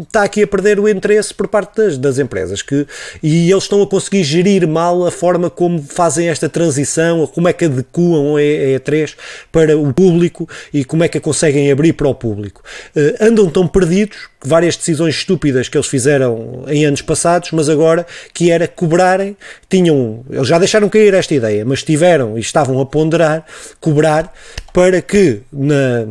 [0.02, 2.86] está aqui a perder o interesse por parte das, das, empresas que,
[3.22, 7.52] e eles estão a conseguir gerir mal a forma como fazem esta transição, como é
[7.52, 9.14] que adequam a E3
[9.50, 12.62] para o público e como é que a conseguem abrir para o público.
[12.94, 18.06] Uh, andam tão perdidos várias decisões estúpidas que eles fizeram em anos passados, mas agora
[18.32, 19.36] que era cobrarem,
[19.68, 23.44] tinham, eles já deixaram cair esta ideia, mas tiveram e estavam a ponderar
[23.80, 24.32] cobrar
[24.72, 26.06] para que na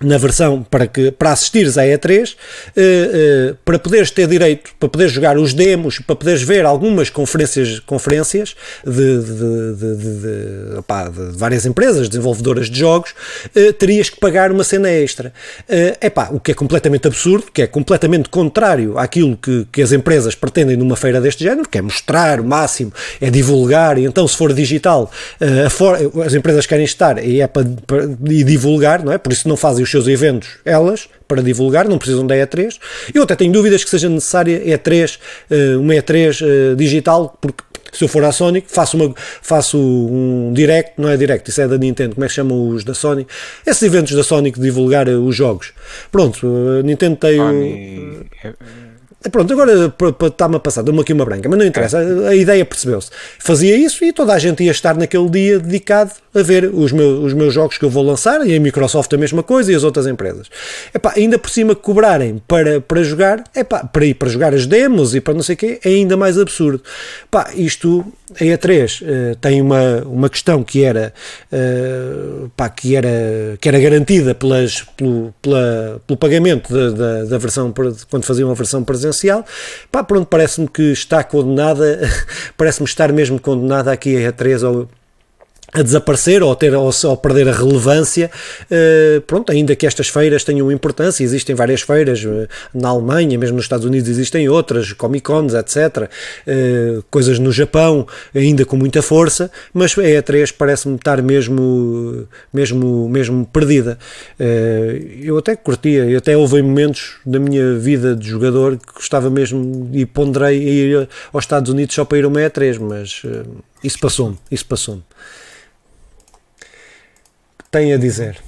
[0.00, 4.88] na versão para, que, para assistires à E3, uh, uh, para poderes ter direito, para
[4.88, 8.54] poderes jogar os demos, para poderes ver algumas conferências, conferências
[8.86, 13.10] de, de, de, de, opá, várias empresas desenvolvedoras de jogos,
[13.56, 15.32] uh, terias que pagar uma cena extra.
[15.68, 19.92] É epá, o que é completamente absurdo, que é completamente contrário àquilo que, que as
[19.92, 24.26] empresas pretendem numa feira deste género, que é mostrar o máximo, é divulgar, e então
[24.26, 25.10] se for digital,
[25.70, 29.18] for, as empresas querem estar e é para, para e divulgar, não é?
[29.18, 32.78] Por isso não fazem os seus eventos, elas, para divulgar, não precisam da E3.
[33.14, 35.18] Eu até tenho dúvidas que seja necessária E3,
[35.50, 40.52] eh, uma E3 eh, digital, porque se eu for à Sony, faço, uma, faço um
[40.54, 43.26] direct, não é direct, isso é da Nintendo, como é que chamam os da Sony?
[43.66, 45.72] Esses eventos da Sony que divulgar eh, os jogos.
[46.12, 46.46] Pronto,
[46.78, 48.26] a Nintendo tem o.
[49.32, 49.92] Pronto, agora
[50.26, 53.10] está-me a passar, deu-me aqui uma branca, mas não interessa, a, a ideia percebeu-se.
[53.38, 57.24] Fazia isso e toda a gente ia estar naquele dia dedicado a ver os meus,
[57.24, 59.84] os meus jogos que eu vou lançar, e a Microsoft a mesma coisa e as
[59.84, 60.48] outras empresas.
[60.94, 65.14] Epá, ainda por cima cobrarem para, para jogar, epá, para ir para jogar as demos
[65.14, 66.82] e para não sei o quê, é ainda mais absurdo.
[67.24, 71.12] Epá, isto, a E3 uh, tem uma, uma questão que era,
[71.52, 77.38] uh, pá, que era, que era garantida pelas, pelo, pela, pelo pagamento da, da, da
[77.38, 77.72] versão,
[78.10, 79.44] quando faziam a versão presencial,
[79.90, 82.00] pá, pronto, parece-me que está condenada,
[82.56, 84.88] parece-me estar mesmo condenada aqui a E3 ao,
[85.72, 88.30] a desaparecer ou, ter, ou, ou perder a relevância,
[88.64, 93.56] uh, pronto, ainda que estas feiras tenham importância, existem várias feiras uh, na Alemanha, mesmo
[93.56, 96.08] nos Estados Unidos existem outras, Comic Cons, etc., uh,
[96.46, 103.08] eh, coisas no Japão ainda com muita força, mas a E3 parece-me estar mesmo, mesmo,
[103.08, 103.98] mesmo perdida.
[105.22, 109.90] eu até curtia, eu até houve momentos da minha vida de jogador que gostava mesmo
[109.92, 113.22] e ponderei ir aos Estados Unidos só para ir a uma E3, mas
[113.82, 115.02] isso passou-me, isso passou-me
[117.70, 118.38] tem a dizer?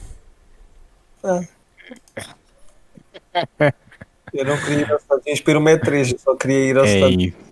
[1.22, 1.42] Ah.
[4.32, 6.78] Eu não queria ir aos Estados Unidos para o Met 3, eu só queria ir
[6.78, 7.50] aos é Unidos.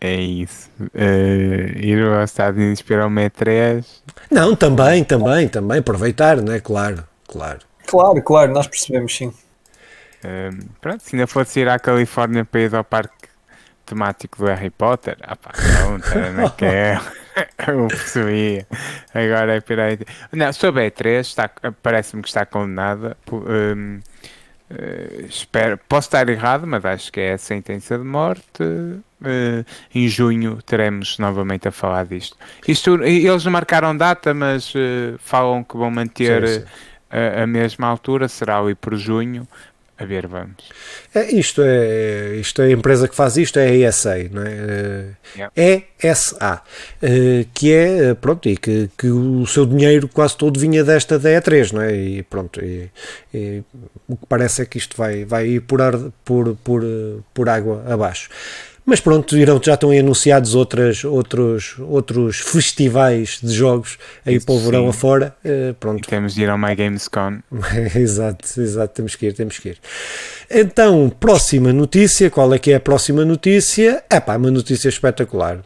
[0.00, 0.70] É isso.
[0.80, 4.02] Uh, ir aos Estados Unidos para o Met 3.
[4.30, 5.78] Não, também, também, também.
[5.78, 6.60] Aproveitar, não é?
[6.60, 7.60] Claro, claro.
[7.86, 9.28] Claro, claro, nós percebemos sim.
[9.28, 13.28] Uh, pronto, se ainda fosse ir à Califórnia para ir ao parque
[13.84, 15.50] temático do Harry Potter, ah pá,
[15.82, 17.00] não, não quero.
[17.66, 18.66] eu percebi.
[19.14, 20.04] Agora é pirata.
[20.32, 23.16] Não, sobre a E3, parece-me que está condenada.
[23.32, 24.00] Um, uh,
[24.70, 28.62] eh, espero, posso estar errado, mas acho que é a sentença de morte.
[28.62, 29.64] Uh,
[29.94, 32.36] em junho teremos novamente a falar disto.
[32.66, 36.66] Isto, eles não marcaram data, mas uh, falam que vão manter sim, sim.
[37.10, 39.46] A, a, mesma altura, será ali por junho
[40.00, 40.64] a ver, vamos.
[41.14, 45.08] É, isto, é, isto é a empresa que faz isto, é a ESA, não é?
[45.36, 45.84] Yeah.
[46.02, 46.62] ESA,
[47.02, 51.18] eh, que é, eh, pronto, e que, que o seu dinheiro quase todo vinha desta
[51.18, 51.94] da E3, não é?
[51.94, 52.90] E pronto, e,
[53.34, 53.62] e,
[54.08, 56.82] o que parece é que isto vai, vai ir por, ar, por, por,
[57.34, 58.30] por água abaixo.
[58.84, 64.88] Mas pronto, já estão anunciados outras, outros, outros festivais de jogos aí para o verão
[64.88, 65.34] afora.
[65.44, 66.04] Uh, pronto.
[66.04, 67.40] E temos de ir ao My Games Con.
[67.94, 69.78] exato, exato, temos que ir, temos que ir.
[70.52, 74.02] Então, próxima notícia, qual é que é a próxima notícia?
[74.10, 75.60] É pá, uma notícia espetacular.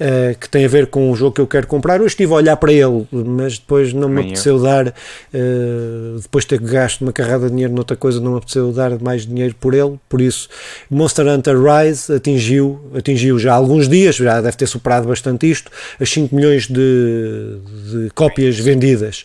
[0.00, 2.00] Uh, que tem a ver com o jogo que eu quero comprar.
[2.00, 6.48] Eu estive a olhar para ele, mas depois não me apeteceu dar, uh, depois de
[6.48, 9.74] ter gasto uma carrada de dinheiro noutra coisa, não me apeteceu dar mais dinheiro por
[9.74, 10.00] ele.
[10.08, 10.48] Por isso,
[10.90, 15.70] Monster Hunter Rise atingiu, atingiu já há alguns dias, já deve ter superado bastante isto,
[16.00, 17.58] as 5 milhões de,
[17.90, 19.24] de cópias vendidas.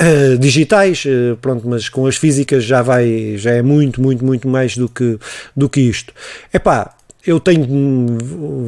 [0.00, 1.04] Uh, digitais,
[1.40, 5.18] pronto, mas com as físicas já vai, já é muito, muito, muito mais do que,
[5.56, 6.12] do que isto.
[6.52, 6.94] É pá,
[7.28, 8.16] eu tenho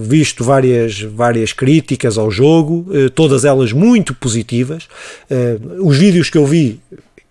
[0.03, 4.87] visto várias, várias críticas ao jogo, eh, todas elas muito positivas.
[5.31, 6.79] Eh, os vídeos que eu vi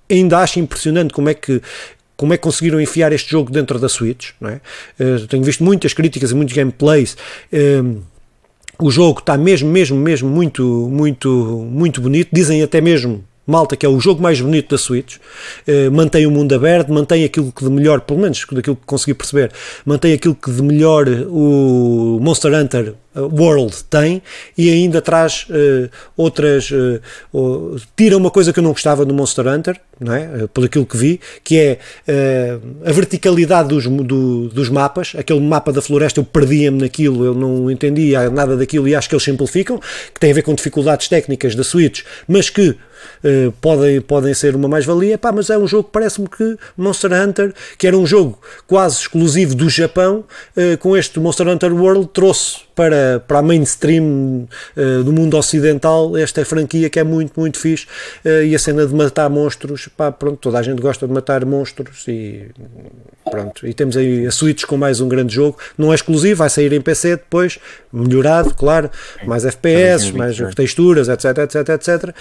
[0.09, 1.62] ainda acho impressionante como é que
[2.17, 4.59] como é que conseguiram enfiar este jogo dentro da Switch, não é?
[4.99, 7.15] Eh, tenho visto muitas críticas e muitos gameplays.
[8.81, 11.29] O jogo está mesmo, mesmo, mesmo muito, muito,
[11.69, 12.29] muito bonito.
[12.31, 16.31] Dizem até mesmo malta, que é o jogo mais bonito da Switch, uh, mantém o
[16.31, 19.51] mundo aberto, mantém aquilo que de melhor, pelo menos daquilo que consegui perceber,
[19.85, 24.21] mantém aquilo que de melhor o Monster Hunter World tem
[24.57, 26.69] e ainda traz uh, outras.
[26.71, 30.47] Uh, tira uma coisa que eu não gostava do Monster Hunter, não é?
[30.53, 31.79] por aquilo que vi, que é
[32.85, 35.13] a verticalidade dos, do, dos mapas.
[35.17, 39.15] Aquele mapa da floresta eu perdia-me naquilo, eu não entendia nada daquilo e acho que
[39.15, 39.79] eles simplificam,
[40.13, 42.77] que tem a ver com dificuldades técnicas da Switch, mas que
[43.23, 47.87] Uh, podem, podem ser uma mais-valia, mas é um jogo parece-me que Monster Hunter, que
[47.87, 50.23] era um jogo quase exclusivo do Japão,
[50.55, 56.15] uh, com este Monster Hunter World trouxe para, para a mainstream uh, do mundo ocidental
[56.15, 57.85] esta franquia que é muito, muito fixe
[58.45, 62.07] e a cena de matar monstros, pá, pronto, toda a gente gosta de matar monstros
[62.07, 62.45] e
[63.29, 66.49] pronto, e temos aí a Switch com mais um grande jogo, não é exclusivo, vai
[66.49, 67.59] sair em PC depois,
[67.91, 68.89] melhorado, claro,
[69.25, 72.15] mais FPS, mais texturas, etc, etc, etc,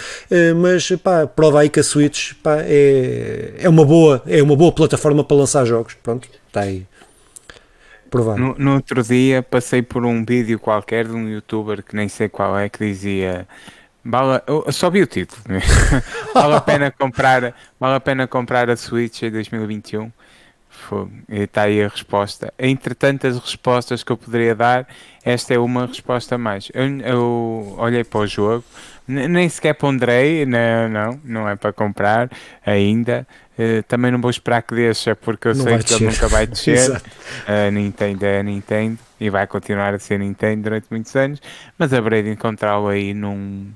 [0.57, 4.73] mas pá, prova aí que a Switch pá, é, é, uma boa, é uma boa
[4.73, 5.95] plataforma para lançar jogos.
[6.03, 6.85] Pronto, está aí.
[8.11, 8.39] Provado.
[8.39, 12.29] No, no, outro dia passei por um vídeo qualquer de um youtuber que nem sei
[12.29, 13.47] qual é que dizia
[14.05, 15.43] vale, eu só vi o título
[16.33, 20.11] vale a pena comprar vale a pena comprar a Switch em 2021
[21.29, 22.53] está aí a resposta.
[22.59, 24.87] Entre tantas respostas que eu poderia dar
[25.25, 26.71] esta é uma resposta mais.
[26.73, 28.65] Eu, eu olhei para o jogo
[29.09, 32.31] nem sequer ponderei, não, não, não é para comprar
[32.65, 33.27] ainda.
[33.59, 36.47] Uh, também não vou esperar que deixe, porque eu não sei que ele nunca vai
[36.47, 37.03] descer.
[37.47, 41.41] a Nintendo é a Nintendo e vai continuar a ser Nintendo durante muitos anos,
[41.77, 43.67] mas haverei de encontrá-lo aí num,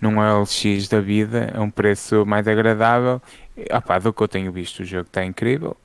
[0.00, 3.22] num LX da vida a um preço mais agradável.
[3.70, 5.76] Opa, do que eu tenho visto, o jogo está incrível.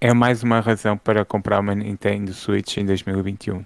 [0.00, 3.64] É mais uma razão para comprar uma Nintendo Switch em 2021.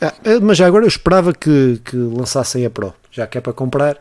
[0.00, 3.40] Ah, eh, mas já agora eu esperava que, que lançassem a Pro, já que é
[3.40, 3.96] para comprar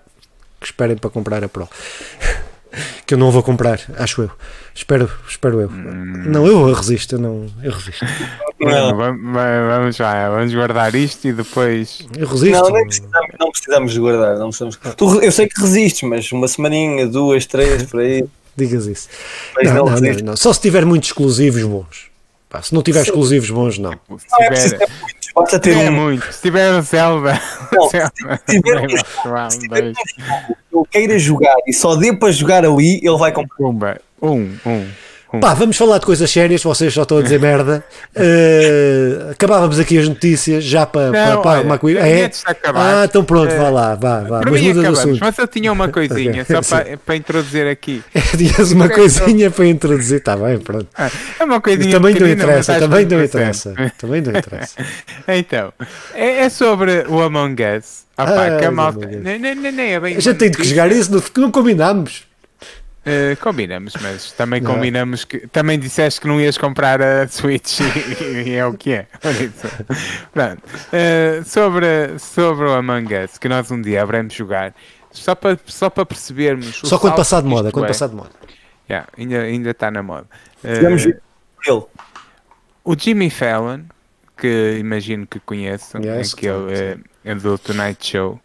[0.60, 1.70] que esperem para comprar a Pro.
[3.06, 4.32] que eu não vou comprar, acho eu.
[4.74, 5.70] Espero, espero eu.
[5.70, 6.24] Hum.
[6.28, 8.06] Não, eu resisto, eu não, eu resisto.
[8.60, 12.02] Não, vamos lá, vamos guardar isto e depois.
[12.18, 12.54] Eu resisto.
[12.54, 14.38] Não, precisamos, não precisamos guardar.
[14.40, 14.80] Não precisamos...
[14.98, 18.26] Tu, eu sei que resistes, mas uma semaninha, duas, três, por aí.
[18.56, 19.10] Digas isso.
[19.64, 22.08] Não, não, não, não, Só se tiver muitos exclusivos bons.
[22.50, 23.12] Pá, se não tiver Sim.
[23.12, 23.92] exclusivos bons, não.
[23.92, 24.90] Se tiver,
[25.42, 25.92] basta ter um.
[25.92, 26.32] muito.
[26.32, 27.40] Se tiver um Zelda.
[27.72, 28.00] Não, se
[28.48, 29.94] tiver um,
[30.72, 34.02] eu queira jogar e só dê para jogar ali, ele vai comprar.
[34.22, 34.88] Um, um.
[35.42, 37.84] Pá, vamos falar de coisas sérias, vocês só estão a dizer merda.
[38.16, 42.32] Uh, acabávamos aqui as notícias já para, não, para, para olha, é?
[42.74, 44.42] Ah, então pronto, uh, vá lá, vá, vá.
[44.50, 45.20] Mas muda de assunto.
[45.20, 46.56] Mas eu tinha uma coisinha okay.
[46.56, 48.02] só para, para introduzir aqui.
[48.38, 50.88] Tinhas uma coisinha para introduzir, está bem, pronto.
[50.96, 53.74] Ah, é uma coisinha também não interessa, também não interessa.
[53.98, 54.76] Também não interessa.
[55.28, 55.74] então,
[56.14, 58.08] é, é sobre o Among Us.
[58.18, 59.06] Ah, pá, que a malta.
[59.06, 60.16] Nem, nem, nem é bem.
[60.16, 62.27] A gente tem que jogar isso, não, não combinámos.
[63.08, 64.74] Uh, combinamos, mas também não.
[64.74, 67.80] combinamos que também disseste que não ias comprar a Switch
[68.20, 69.08] e, e é o que é.
[70.34, 70.62] Pronto.
[70.92, 74.76] Uh, sobre, sobre o Among Us, que nós um dia haveremos jogar,
[75.10, 76.82] só para, só para percebermos.
[76.84, 77.88] Só quando passar de moda, quando é.
[77.88, 78.32] passar de moda.
[78.90, 80.28] Yeah, ainda, ainda está na moda.
[80.64, 81.88] Uh,
[82.84, 83.84] o Jimmy Fallon,
[84.38, 88.40] que imagino que conheçam, yes, aquele é, é do Tonight Show.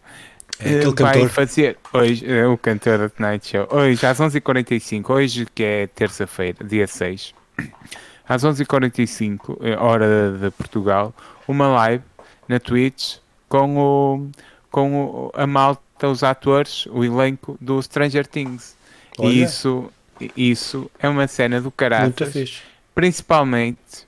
[0.64, 1.28] É aquele vai cantor.
[1.28, 6.64] fazer hoje, é o cantor da Tonight Show, hoje às 11h45, hoje que é terça-feira,
[6.64, 7.34] dia 6,
[8.28, 11.14] às 11h45, é hora de Portugal,
[11.48, 12.04] uma live
[12.48, 13.16] na Twitch
[13.48, 14.30] com, o,
[14.70, 18.76] com o, a malta, os atores, o elenco do Stranger Things.
[19.18, 19.28] Olha.
[19.28, 19.92] E isso,
[20.36, 22.30] isso é uma cena do caráter.
[22.94, 24.06] Principalmente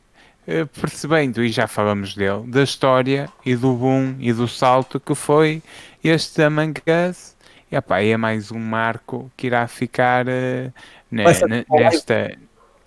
[0.80, 5.62] percebendo, e já falamos dele, da história e do boom e do salto que foi
[6.02, 6.80] este Among
[7.10, 7.34] Us.
[7.72, 10.72] E, epá, é mais um marco que irá ficar uh,
[11.10, 12.36] nesta.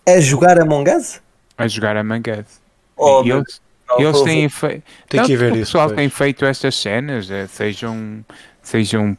[0.05, 1.21] É jogar Among Us?
[1.57, 2.61] A jogar Among Us.
[2.95, 4.83] Oh, e eles, não, eles têm feito.
[5.09, 5.77] Tem que ver o isso.
[5.77, 8.23] O pessoal tem feito estas cenas, eh, sejam,
[8.61, 9.17] sejam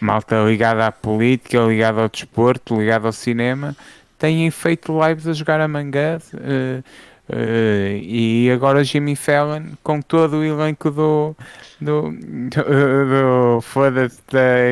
[0.00, 3.76] malta ligada à política, ligada ao desporto, ligada ao cinema,
[4.18, 6.32] têm feito lives a jogar Among Us.
[6.32, 6.84] Uh,
[7.32, 11.36] Uh, e agora Jimmy Fallon com todo o elenco do
[11.80, 14.18] do, do, do foda-se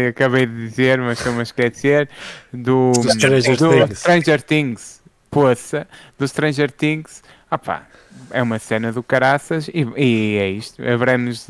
[0.09, 2.09] acabei de dizer mas estou-me a esquecer
[2.53, 3.99] do, Stranger, do Things.
[4.01, 5.01] Stranger Things.
[5.31, 5.87] Poça,
[6.18, 7.23] do Stranger Things.
[7.51, 7.87] Opá,
[8.31, 10.83] é uma cena do caraças e, e é isto.
[10.83, 11.47] Haveremos,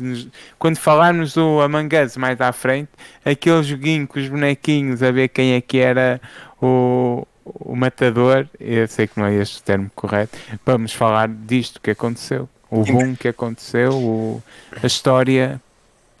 [0.57, 2.89] quando falarmos do Among Us mais à frente
[3.25, 6.21] aquele joguinho com os bonequinhos a ver quem é que era
[6.61, 11.79] o o matador, eu sei que não é este o termo correto, vamos falar disto
[11.81, 12.49] que aconteceu.
[12.71, 14.43] O boom que aconteceu, o,
[14.81, 15.59] a história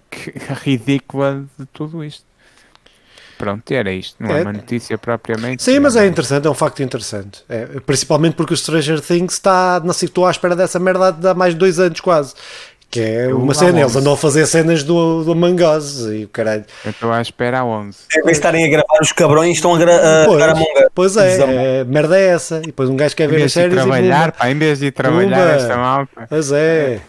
[0.09, 0.33] que,
[0.65, 2.27] ridícula de tudo isto.
[3.37, 5.63] Pronto, era isto, não é, é uma notícia propriamente.
[5.63, 7.41] Sim, mas é interessante, é um facto interessante.
[7.47, 11.53] É, principalmente porque o Stranger Things está na estou à espera dessa merda há mais
[11.53, 12.33] de dois anos quase.
[12.91, 15.35] Que é uma cena, eles andam a fazer cenas do, do
[16.11, 16.65] e o caralho.
[16.83, 17.97] Eu estou à espera a 11.
[18.11, 20.85] Em vez de estarem a gravar os cabrões, estão a, gra a Pois, Among Us.
[20.95, 22.57] pois é, é, merda é essa.
[22.57, 24.37] E depois um gajo quer Em ver as séries e trabalhar, pumba.
[24.39, 25.51] pá, em vez de trabalhar Pumba.
[25.51, 26.25] esta malta.
[26.27, 26.99] Pois é.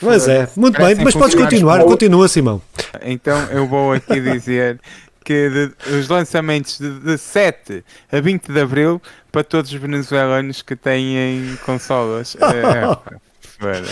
[0.00, 2.60] Pois é, muito bem, mas podes continuar, continua Simão.
[3.02, 4.80] Então eu vou aqui dizer
[5.24, 9.00] que de- os lançamentos de, de 7 a 20 de Abril
[9.30, 12.36] para todos os venezuelanos que têm consolas.
[12.40, 13.14] É,
[13.58, 13.88] foda.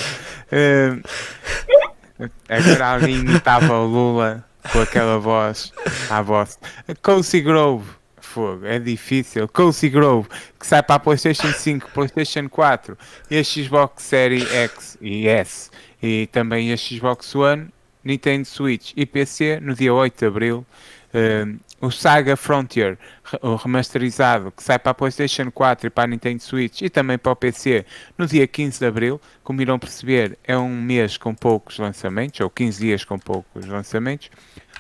[0.50, 0.96] É,
[2.48, 5.72] agora alguém imitava o Lula com aquela voz
[6.10, 6.58] à voz.
[7.02, 8.02] Cozy Grove.
[8.20, 9.46] Fogo, é difícil.
[9.46, 10.26] Cozy Grove,
[10.58, 12.96] que sai para a PlayStation 5, PlayStation 4
[13.30, 15.70] e a Xbox Series X e S
[16.02, 17.68] e também a Xbox One,
[18.02, 20.66] Nintendo Switch e PC no dia 8 de Abril.
[21.14, 22.96] Um, o Saga Frontier,
[23.42, 27.18] o remasterizado, que sai para a PlayStation 4 e para a Nintendo Switch e também
[27.18, 27.84] para o PC
[28.16, 29.20] no dia 15 de Abril.
[29.42, 34.30] Como irão perceber, é um mês com poucos lançamentos, ou 15 dias com poucos lançamentos.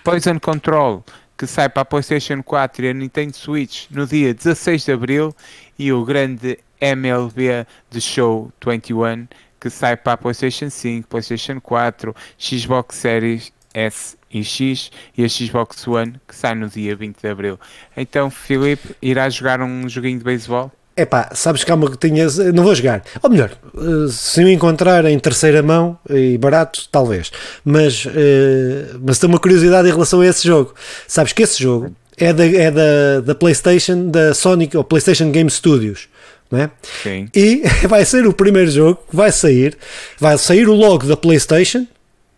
[0.04, 1.04] Poison Control,
[1.36, 5.34] que sai para a PlayStation 4 e a Nintendo Switch no dia 16 de Abril.
[5.76, 9.26] E o grande MLB The Show 21,
[9.60, 15.28] que sai para a PlayStation 5, PlayStation 4, Xbox Series S e X e a
[15.28, 17.58] Xbox One, que sai no dia 20 de Abril.
[17.96, 20.70] Então, Filipe, irá jogar um joguinho de beisebol?
[20.94, 22.36] Epá, sabes que há uma que tinhas.
[22.36, 23.02] Não vou jogar.
[23.22, 27.32] Ou melhor, eh, se eu encontrar em terceira mão e barato, talvez.
[27.64, 30.74] Mas, eh, mas tenho uma curiosidade em relação a esse jogo.
[31.08, 35.50] Sabes que esse jogo é da, é da, da PlayStation, da Sonic ou PlayStation Game
[35.50, 36.08] Studios.
[36.52, 36.68] É?
[37.02, 37.28] Sim.
[37.34, 39.76] E vai ser o primeiro jogo que vai sair.
[40.18, 41.86] Vai sair o logo da PlayStation,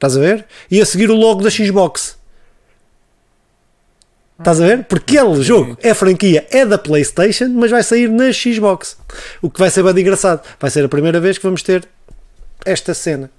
[0.07, 0.45] estás a ver?
[0.71, 2.17] E a seguir o logo da Xbox.
[4.39, 4.85] Estás a ver?
[4.85, 8.97] Porque aquele jogo é franquia, é da PlayStation, mas vai sair na Xbox.
[9.41, 10.43] O que vai ser bem engraçado.
[10.59, 11.87] Vai ser a primeira vez que vamos ter
[12.65, 13.31] esta cena.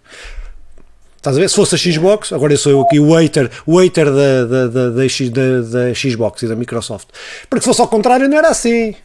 [1.17, 1.49] Estás a ver?
[1.49, 4.89] Se fosse a Xbox, agora eu sou aqui o hater, o hater da, da, da,
[4.89, 7.07] da- da Xbox e da Microsoft.
[7.49, 8.95] Porque se fosse ao contrário, não era assim.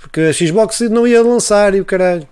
[0.00, 2.26] Porque a Xbox não ia lançar e o caralho.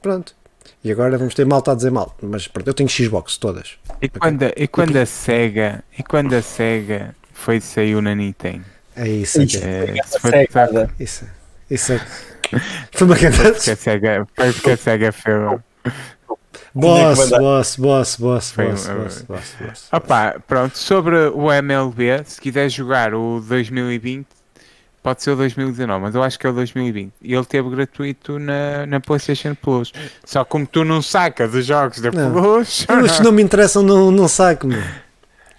[0.00, 0.34] Pronto.
[0.82, 2.16] E agora vamos ter malta a dizer mal.
[2.22, 3.72] Mas pronto, eu tenho Xbox todas.
[4.00, 8.64] E quando, e quando a SEGA, e quando a SEGA foi saiu na Nintendo?
[8.96, 9.42] É isso.
[9.42, 9.58] Ixi.
[9.62, 10.90] É, É, foi, foi nada.
[10.98, 11.24] isso,
[11.70, 12.00] isso é.
[12.92, 13.52] Foi uma grande.
[13.52, 15.14] porque a SEGA, foi porque a SEGA.
[16.74, 17.38] Boss, Tinha que mandar.
[17.40, 19.88] boss, boss, boss, Foi boss, um- boss, boss, boss.
[19.92, 24.26] Opa, pronto, sobre o MLB, se quiser jogar o 2020,
[25.02, 27.12] pode ser o 2019, mas eu acho que é o 2020.
[27.22, 29.92] E ele teve gratuito na, na PlayStation Plus.
[30.24, 32.32] Só como tu não sacas os jogos da Não.
[32.32, 32.86] Plus.
[33.04, 34.82] Os que não me interessam, não, não saco, meu.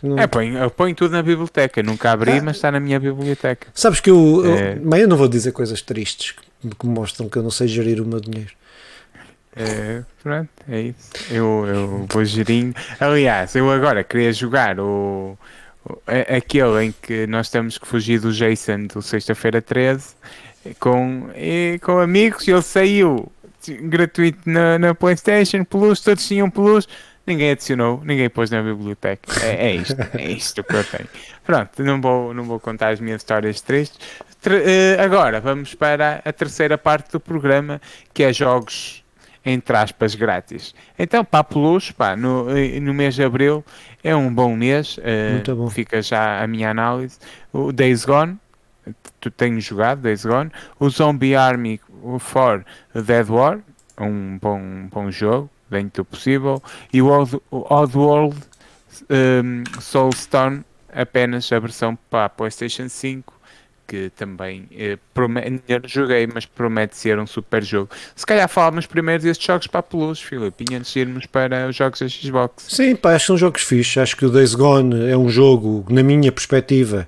[0.03, 1.83] Não- É, põe, eu ponho tudo na biblioteca.
[1.83, 3.67] Nunca abri, mas está na minha biblioteca.
[3.73, 4.75] Sabes que eu, eu, É.
[4.83, 8.01] mas eu não vou dizer coisas tristes que, que mostram que eu não sei gerir
[8.01, 8.51] o meu dinheiro.
[9.55, 11.09] É, pronto, é isso.
[11.29, 12.73] Eu, eu vou gerindo.
[12.99, 15.37] Aliás, eu agora queria jogar o,
[15.85, 20.15] o- a- aquele em que nós temos que fugir do Jason do Sexta-feira 13
[20.79, 22.47] com, e, com amigos.
[22.47, 23.31] Ele saiu
[23.81, 26.87] gratuito na, na PlayStation Plus, todos tinham Plus.
[27.25, 29.31] Ninguém adicionou, ninguém pôs na biblioteca.
[29.45, 31.07] É, é isto, é isto que eu tenho.
[31.45, 33.99] Pronto, não vou, não vou contar as minhas histórias tristes.
[34.41, 37.79] Tre- eh, agora vamos para a terceira parte do programa,
[38.11, 39.01] que é jogos
[39.43, 40.73] entre aspas, grátis.
[40.99, 43.63] Então, para Plus, pá, no, eh, no mês de Abril
[44.03, 44.99] é um bom mês.
[45.33, 45.69] Muito bom.
[45.69, 47.17] Fica já a minha análise.
[47.53, 48.37] O Days Gone,
[49.19, 50.51] tu tens jogado Days Gone.
[50.79, 51.79] O Zombie Army
[52.31, 53.59] 4 Dead War,
[53.99, 56.61] um bom, um bom jogo, dentro do possível.
[56.91, 58.37] E o Odd, o Oddworld
[59.09, 63.40] um, Soulstone, apenas a versão para a PlayStation 5
[63.91, 64.97] que também eh,
[65.67, 67.89] não joguei, mas promete ser um super jogo.
[68.15, 71.67] Se calhar falamos primeiro destes jogos para a Plus, Filipe, e antes de irmos para
[71.67, 72.67] os jogos da Xbox.
[72.69, 73.97] Sim, pá, acho que são jogos fixos.
[73.97, 77.05] Acho que o Days Gone é um jogo, na minha perspectiva,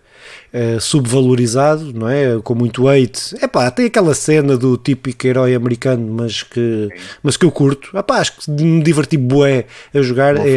[0.53, 2.39] eh, subvalorizado, não é?
[2.43, 3.35] Com muito hate.
[3.41, 6.89] É pá, tem aquela cena do típico herói americano, mas que,
[7.23, 7.89] mas que eu curto.
[7.93, 10.37] Ah, pá, acho que me diverti bué a jogar.
[10.37, 10.55] É,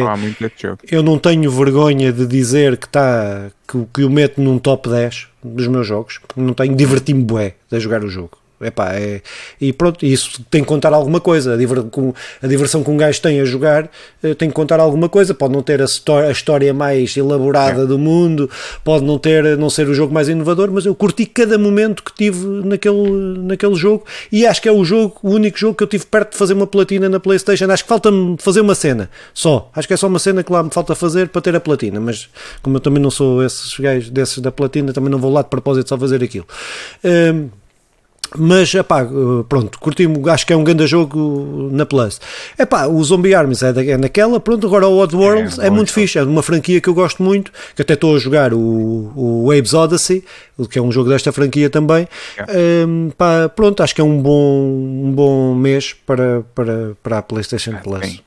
[0.91, 5.29] eu não tenho vergonha de dizer que está que, que eu meto num top 10
[5.43, 6.19] dos meus jogos.
[6.35, 8.36] Não tenho, diverti-me bué a jogar o jogo.
[8.59, 9.21] Epá, é,
[9.61, 11.53] e pronto, isso tem que contar alguma coisa.
[11.53, 13.89] A, diver- com- a diversão que um gajo tem a jogar
[14.23, 15.33] eh, tem que contar alguma coisa.
[15.33, 18.49] Pode não ter a, a história mais elaborada do mundo,
[18.83, 22.11] pode não ter não ser o jogo mais inovador, mas eu curti cada momento que
[22.13, 25.87] tive naquele, naquele jogo e acho que é o jogo, o único jogo que eu
[25.87, 27.69] tive perto de fazer uma platina na Playstation.
[27.69, 29.69] Acho que falta-me fazer uma cena só.
[29.75, 31.99] Acho que é só uma cena que lá me falta fazer para ter a platina,
[31.99, 32.27] mas
[32.63, 35.49] como eu também não sou esses gajos desses da platina, também não vou lá de
[35.49, 36.45] propósito só fazer aquilo.
[37.03, 37.49] Hum,
[38.35, 39.07] Mas, epá,
[39.47, 42.19] pronto, curti-me, acho que é um grande jogo na Plus.
[42.57, 45.69] Epá, o Zombie Arms é, da, é naquela, pronto, agora o Odd World é, é
[45.69, 48.59] muito fixe, é uma franquia que eu gosto muito, que até estou a jogar o,
[48.59, 50.23] o Waves Odyssey,
[50.69, 52.07] que é um jogo desta franquia também.
[52.87, 54.63] Um, pá, pronto, acho que é um bom,
[55.05, 58.21] um bom mês para, para, para a PlayStation ah, Plus.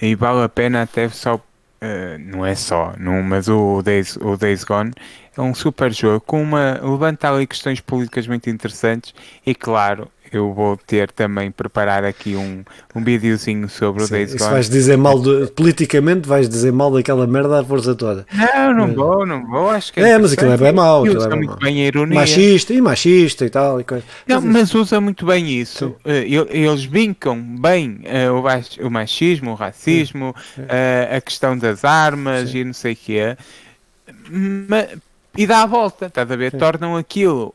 [0.00, 1.40] E vale a pena até só
[1.82, 4.92] Uh, não é só, não, mas o Days, o Days Gone
[5.34, 9.14] é um super jogo com uma levanta ali questões políticas muito interessantes
[9.46, 12.62] e claro eu vou ter também preparar aqui um,
[12.94, 14.50] um videozinho sobre Sim, o Days Gone.
[14.50, 18.26] vais dizer mal de, politicamente, vais dizer mal daquela merda à força toda.
[18.32, 20.10] Não, não vou, não vou, acho que é.
[20.10, 21.02] É, mas aquilo é bem mau.
[21.02, 22.20] Usa é muito bem a ironia.
[22.20, 23.80] Machista e machista e tal.
[23.80, 24.04] E coisa.
[24.26, 25.96] Não, mas usa muito bem isso.
[26.04, 32.58] Uh, eles brincam bem uh, o, machismo, o racismo, uh, a questão das armas Sim.
[32.58, 33.36] e não sei o que é.
[34.68, 34.88] Mas,
[35.36, 36.52] e dá a volta, estás a ver?
[36.52, 37.54] Tornam aquilo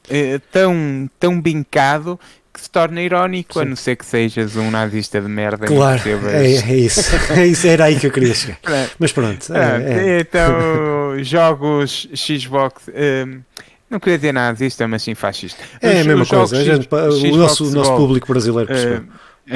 [0.51, 2.17] tão, tão bincado
[2.55, 3.59] que se torna irónico, Sim.
[3.59, 5.67] a não ser que sejas um nazista de merda.
[5.67, 7.01] Claro, é, é, isso.
[7.33, 8.57] é isso, era aí que eu queria chegar.
[8.97, 9.53] Mas pronto.
[9.53, 10.19] É, é.
[10.21, 12.87] Então, jogos Xbox.
[12.87, 13.41] Um,
[13.89, 15.61] não queria dizer nazista, mas sim fascista.
[15.81, 19.53] É a mesma coisa, gente, o nosso, nosso público brasileiro uh,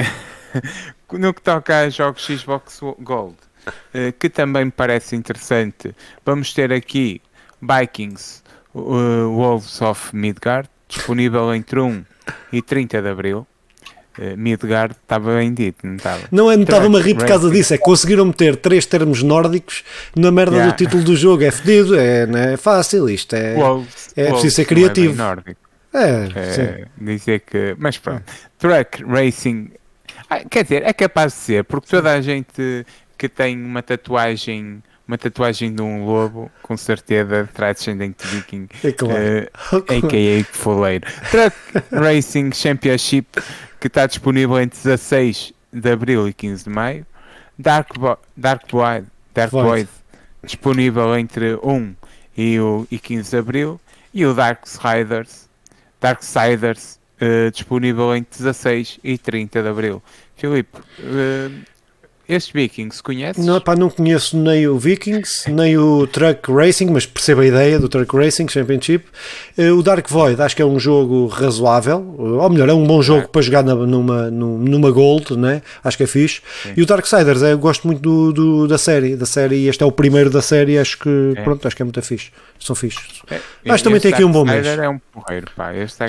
[1.18, 3.36] No que toca a jogos Xbox Gold,
[3.66, 5.94] uh, que também me parece interessante,
[6.24, 7.22] vamos ter aqui
[7.62, 8.42] Vikings
[8.74, 12.04] uh, Wolves of Midgard, disponível entre 1
[12.52, 13.46] e 30 de Abril.
[14.18, 16.22] Uh, Midgard estava bem dito, não estava?
[16.32, 19.22] Não, é, não estava-me a rir por causa disso, é que conseguiram meter três termos
[19.22, 19.84] nórdicos
[20.16, 20.72] na merda yeah.
[20.72, 24.56] do título do jogo, é fedido, é, não é fácil isto, é, Wolves, é preciso
[24.56, 25.14] ser criativo.
[25.92, 28.24] É, é dizer que, mas pronto,
[28.58, 29.70] Truck Racing,
[30.28, 32.84] ah, quer dizer, é capaz de ser, porque toda a gente
[33.16, 38.92] que tem uma tatuagem uma tatuagem de um lobo, com certeza traz descendente viking, é
[38.92, 39.18] claro.
[39.72, 40.44] uh, a.k.a.
[40.44, 41.04] Foleiro.
[41.28, 41.56] Truck
[41.90, 43.26] Racing Championship,
[43.80, 47.04] que está disponível entre 16 de Abril e 15 de Maio.
[47.58, 49.66] Dark, Bo Dark Void, Dark Void.
[49.66, 49.88] Void,
[50.44, 51.94] disponível entre 1
[52.36, 53.80] e, o, e 15 de Abril.
[54.14, 55.48] E o Dark Riders,
[56.00, 60.00] Darksiders, uh, disponível entre 16 e 30 de Abril.
[60.36, 61.64] Filipe, uh,
[62.30, 63.44] estes Vikings, conheces?
[63.44, 67.78] Não, pá, não conheço nem o Vikings, nem o Truck Racing, mas percebo a ideia
[67.78, 69.04] do Truck Racing Championship.
[69.58, 73.02] Uh, o Dark Void acho que é um jogo razoável, ou melhor, é um bom
[73.02, 73.26] jogo é.
[73.26, 75.62] para jogar na, numa, numa Gold, né?
[75.82, 76.40] acho que é fixe.
[76.62, 76.74] Sim.
[76.76, 79.86] E o Darksiders, é, eu gosto muito do, do, da série, da série, este é
[79.86, 81.42] o primeiro da série, acho que, é.
[81.42, 82.30] pronto, acho que é muito fixe.
[82.58, 83.22] São fixes.
[83.30, 84.66] É, acho que também tem aqui um bom mês.
[84.66, 85.74] é um porreiro, pá.
[85.74, 86.04] Este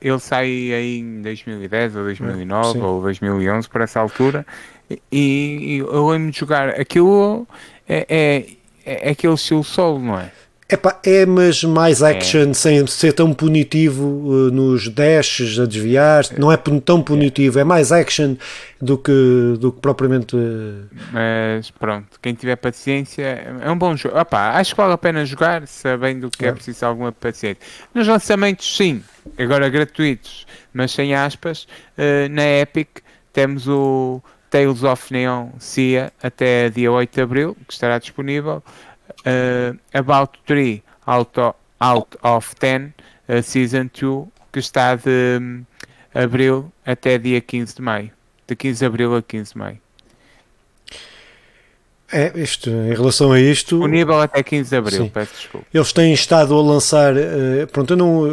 [0.00, 2.80] ele sai aí em 2010 ou 2009 Sim.
[2.80, 4.46] ou 2011, por essa altura
[4.90, 7.46] e, e eu lembro de jogar aquilo
[7.88, 8.46] é, é,
[8.84, 10.30] é aquele estilo solo, não é?
[10.68, 12.10] Epá, é, mas mais é.
[12.10, 12.54] action, é.
[12.54, 17.92] sem ser tão punitivo uh, nos dashes, a desviar, não é tão punitivo, é mais
[17.92, 18.34] action
[18.82, 20.34] do que, do que propriamente.
[20.34, 20.88] Uh...
[21.12, 23.22] Mas pronto, quem tiver paciência,
[23.60, 24.18] é um bom jogo.
[24.18, 27.58] Epá, acho que vale a pena jogar, sabendo que é, é preciso alguma paciência.
[27.94, 29.04] Nos lançamentos, sim,
[29.38, 32.88] agora gratuitos, mas sem aspas, uh, na Epic
[33.32, 34.20] temos o
[34.56, 38.64] Tales of Neon Cia até dia 8 de Abril, que estará disponível.
[39.20, 42.94] Uh, About 3 out of, out of 10
[43.28, 45.62] uh, Season 2, que está de um,
[46.14, 48.10] Abril até dia 15 de Maio.
[48.46, 49.78] De 15 de Abril a 15 de Maio.
[52.12, 53.76] É, isto, em relação a isto.
[53.76, 55.10] Disponível até 15 de abril, sim.
[55.12, 55.66] peço desculpa.
[55.74, 57.14] Eles têm estado a lançar.
[57.14, 58.24] Uh, pronto, eu não,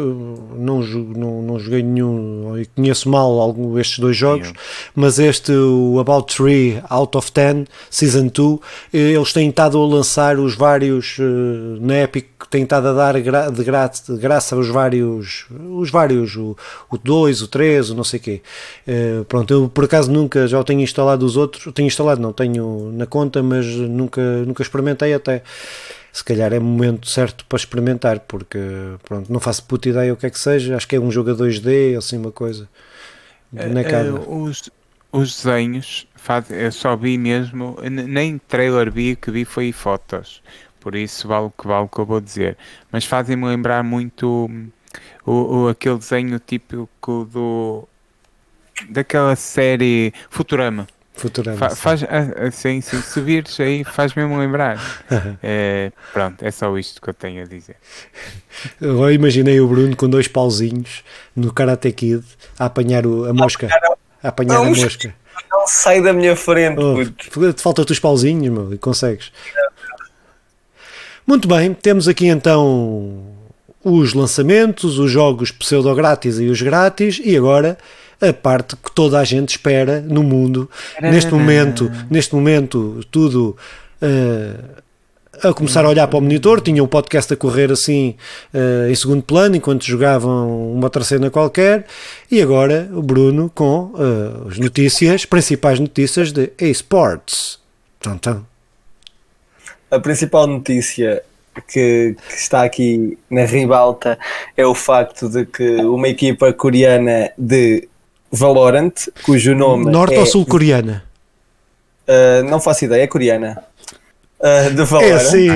[0.56, 4.54] não, não, não joguei nenhum e conheço mal algum, estes dois jogos, sim.
[4.94, 8.58] mas este, o About 3 Out of 10, Season 2,
[8.92, 11.18] eh, eles têm estado a lançar os vários.
[11.18, 15.46] Uh, na Epic, têm estado a dar gra, de, gra, de graça os vários.
[15.50, 16.56] Os vários, o,
[16.88, 18.42] o 2, o 3, o não sei o quê.
[19.28, 21.72] Pronto, eu por acaso nunca já o tenho instalado os outros.
[21.74, 25.42] Tenho instalado, não tenho na conta, mas mas nunca, nunca experimentei até.
[26.12, 28.58] Se calhar é o momento certo para experimentar, porque
[29.02, 31.30] pronto, não faço puta ideia o que é que seja, acho que é um jogo
[31.30, 32.68] a 2D, assim uma coisa.
[33.90, 34.14] Cara.
[34.14, 34.70] Uh, os,
[35.12, 40.42] os desenhos, faz, eu só vi mesmo, nem trailer vi, que vi foi fotos,
[40.80, 42.56] por isso vale o que vale o que eu vou dizer.
[42.92, 44.50] Mas fazem-me lembrar muito
[45.24, 47.88] o, o, aquele desenho típico do
[48.88, 50.86] daquela série Futurama.
[51.14, 51.56] Futurama.
[51.56, 52.02] Fa faz,
[52.46, 54.80] assim, sim, se vires aí, faz mesmo lembrar.
[55.42, 57.76] é, pronto, é só isto que eu tenho a dizer.
[58.80, 61.04] Eu imaginei o Bruno com dois pauzinhos
[61.34, 62.24] no Karate Kid
[62.58, 63.68] a apanhar o, a mosca.
[64.22, 65.14] A apanhar não, a mosca.
[65.50, 66.80] Não sai da minha frente.
[66.80, 69.32] Oh, falta os pauzinhos, meu, e consegues.
[71.26, 73.24] Muito bem, temos aqui então
[73.84, 77.78] os lançamentos, os jogos pseudo-grátis e os grátis, e agora
[78.20, 80.70] a parte que toda a gente espera no mundo.
[81.00, 83.56] Neste momento, neste momento tudo
[84.02, 84.82] uh,
[85.42, 88.14] a começar a olhar para o monitor, tinha um podcast a correr assim
[88.52, 91.86] uh, em segundo plano enquanto jogavam uma outra cena qualquer,
[92.30, 97.58] e agora o Bruno com uh, as notícias, principais notícias de eSports.
[98.00, 98.44] Tum.
[99.90, 101.22] A principal notícia
[101.68, 104.18] que, que, está aqui na ribalta
[104.56, 107.88] é o facto de que uma equipa coreana de
[108.34, 111.04] Valorant, cujo nome Norte é, ou sul-coreana?
[112.08, 113.62] Uh, não faço ideia, é coreana.
[114.38, 115.14] Uh, de Valorant.
[115.14, 115.48] É sim,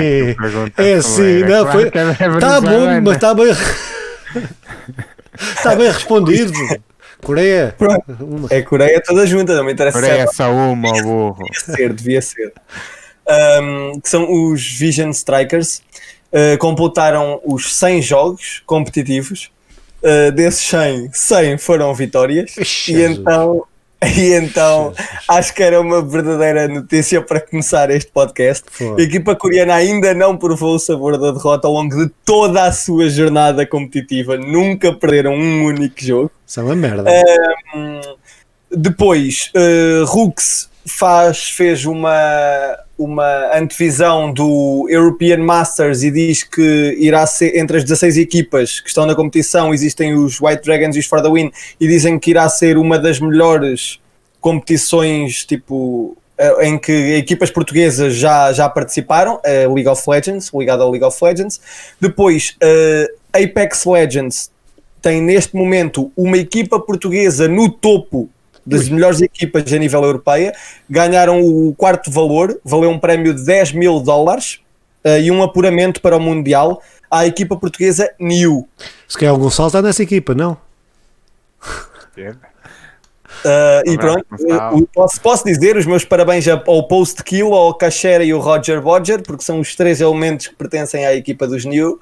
[0.77, 1.43] é sim.
[1.43, 3.51] Não, foi, está bom, mas está bem.
[5.55, 6.53] está bem respondido.
[7.23, 7.75] Coreia.
[7.77, 8.47] Pronto.
[8.49, 9.99] É Coreia toda junta, não me interessa.
[9.99, 11.37] Coreia é só uma, burro.
[11.37, 12.53] Devia ser, devia ser.
[13.61, 15.81] Um, que são os Vision Strikers.
[16.31, 19.49] Uh, completaram os 100 jogos competitivos
[20.01, 22.55] Uh, desses 100, 100 foram vitórias.
[22.87, 23.65] E então,
[24.01, 24.93] e então
[25.27, 28.63] acho que era uma verdadeira notícia para começar este podcast.
[28.97, 32.71] A equipa coreana ainda não provou o sabor da derrota ao longo de toda a
[32.71, 34.37] sua jornada competitiva.
[34.37, 36.31] Nunca perderam um único jogo.
[36.47, 37.11] Isso é uma merda.
[37.75, 38.17] Uh,
[38.71, 47.25] depois, uh, Rux faz, fez uma, uma antevisão do European Masters e diz que irá
[47.25, 51.05] ser entre as 16 equipas que estão na competição existem os White Dragons e os
[51.05, 53.99] For the Win e dizem que irá ser uma das melhores
[54.41, 56.17] competições tipo
[56.61, 61.17] em que equipas portuguesas já, já participaram, a League of Legends, ligado ao League of
[61.21, 61.59] Legends.
[61.99, 62.55] Depois,
[63.33, 64.49] a Apex Legends
[65.01, 68.29] tem neste momento uma equipa portuguesa no topo
[68.69, 68.91] das Ui.
[68.91, 70.53] melhores equipas a nível europeia,
[70.89, 74.59] ganharam o quarto valor, valeu um prémio de 10 mil dólares
[75.03, 78.67] uh, e um apuramento para o Mundial à equipa portuguesa New.
[79.07, 80.57] Se quer algum salto está nessa equipa, não?
[83.39, 88.23] Uh, e pronto, uh, posso, posso, dizer os meus parabéns ao Post Kill, ao Cachera
[88.23, 91.99] e ao Roger Bodger, porque são os três elementos que pertencem à equipa dos New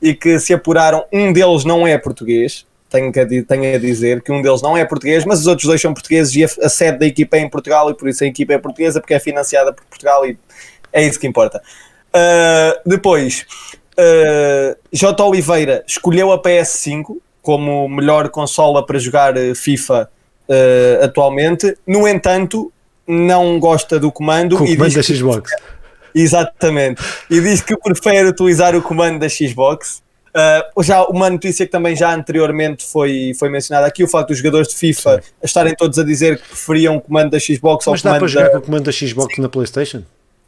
[0.00, 1.04] e que se apuraram.
[1.12, 4.84] Um deles não é português, tenho, que, tenho a dizer que um deles não é
[4.84, 7.48] português, mas os outros dois são portugueses e a, a, sede da equipa é em
[7.48, 10.38] Portugal e por isso a equipa é portuguesa porque é financiada por Portugal e
[10.92, 11.60] é isso que importa.
[12.08, 13.44] Uh, depois,
[13.98, 15.22] uh, J.
[15.22, 20.08] Oliveira escolheu a PS5 como melhor consola para jogar FIFA
[20.48, 22.72] uh, atualmente, no entanto,
[23.06, 24.56] não gosta do comando.
[24.56, 25.50] Com o comando da Xbox.
[25.50, 25.62] Que,
[26.20, 27.02] exatamente.
[27.30, 30.02] E diz que prefere utilizar o comando da Xbox.
[30.36, 34.38] Uh, já uma notícia que também já anteriormente foi, foi mencionada aqui, o facto dos
[34.38, 35.30] jogadores de FIFA Sim.
[35.42, 38.44] estarem todos a dizer que preferiam o comando da Xbox Mas ao dá para jogar
[38.44, 38.50] da...
[38.50, 39.40] com o comando da Xbox Sim.
[39.40, 40.02] na Playstation?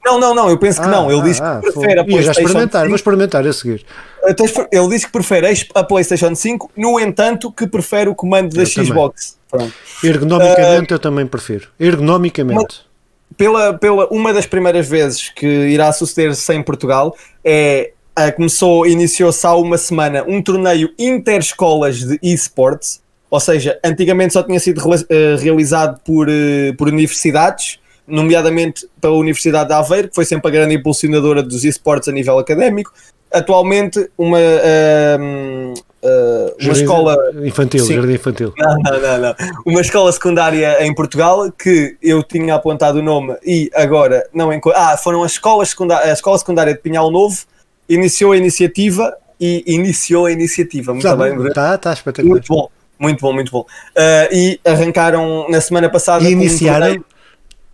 [0.04, 1.10] Não, não, não, eu penso que ah, não.
[1.10, 2.88] Ele ah, diz que ah, prefere a PlayStation já experimentar, 5.
[2.88, 3.86] vou experimentar a seguir.
[4.26, 8.62] Então, ele diz que prefere a PlayStation 5, no entanto, que prefere o comando da
[8.62, 9.38] eu Xbox.
[10.04, 11.68] Ergonomicamente uh, eu também prefiro.
[11.80, 12.86] Ergonomicamente.
[13.36, 17.92] Pela, pela, uma das primeiras vezes que irá suceder-se em Portugal é
[18.26, 23.00] uh, começou, iniciou-se há uma semana um torneio interescolas de esportes,
[23.30, 29.68] ou seja, antigamente só tinha sido uh, realizado por, uh, por universidades, nomeadamente pela Universidade
[29.68, 32.92] de Aveiro, que foi sempre a grande impulsionadora dos esportes a nível académico.
[33.30, 35.74] Atualmente, uma, uh,
[36.62, 38.54] uma escola infantil, sim, jardim infantil.
[38.56, 39.34] Não, não, não, não,
[39.66, 44.80] Uma escola secundária em Portugal que eu tinha apontado o nome e agora não encontro.
[44.80, 47.36] Ah, foram as escolas secundárias, a escola secundária de Pinhal Novo
[47.88, 50.92] iniciou a iniciativa e iniciou a iniciativa.
[50.92, 52.32] Muito bem, está, está espetacular.
[52.32, 52.68] Muito bom,
[52.98, 53.60] muito bom, muito bom.
[53.60, 56.24] Uh, e arrancaram na semana passada.
[56.24, 56.92] E iniciaram.
[56.94, 57.04] Um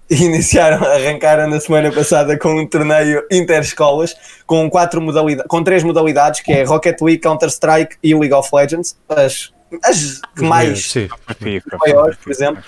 [0.11, 4.15] iniciaram, arrancaram na semana passada com um torneio interescolas
[4.47, 8.97] com quatro modalidades, com três modalidades, que é Rocket League, Counter-Strike e League of Legends,
[9.09, 9.51] as,
[9.83, 11.09] as que mais sim.
[11.81, 12.63] maiores, por exemplo.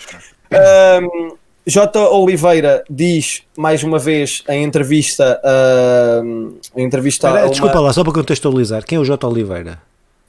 [0.50, 1.36] Um,
[1.66, 1.98] J.
[1.98, 7.50] Oliveira diz mais uma vez em entrevista, uh, em entrevista Pera, uma...
[7.50, 9.26] Desculpa lá, só para contextualizar, quem é o J.
[9.26, 9.82] Oliveira?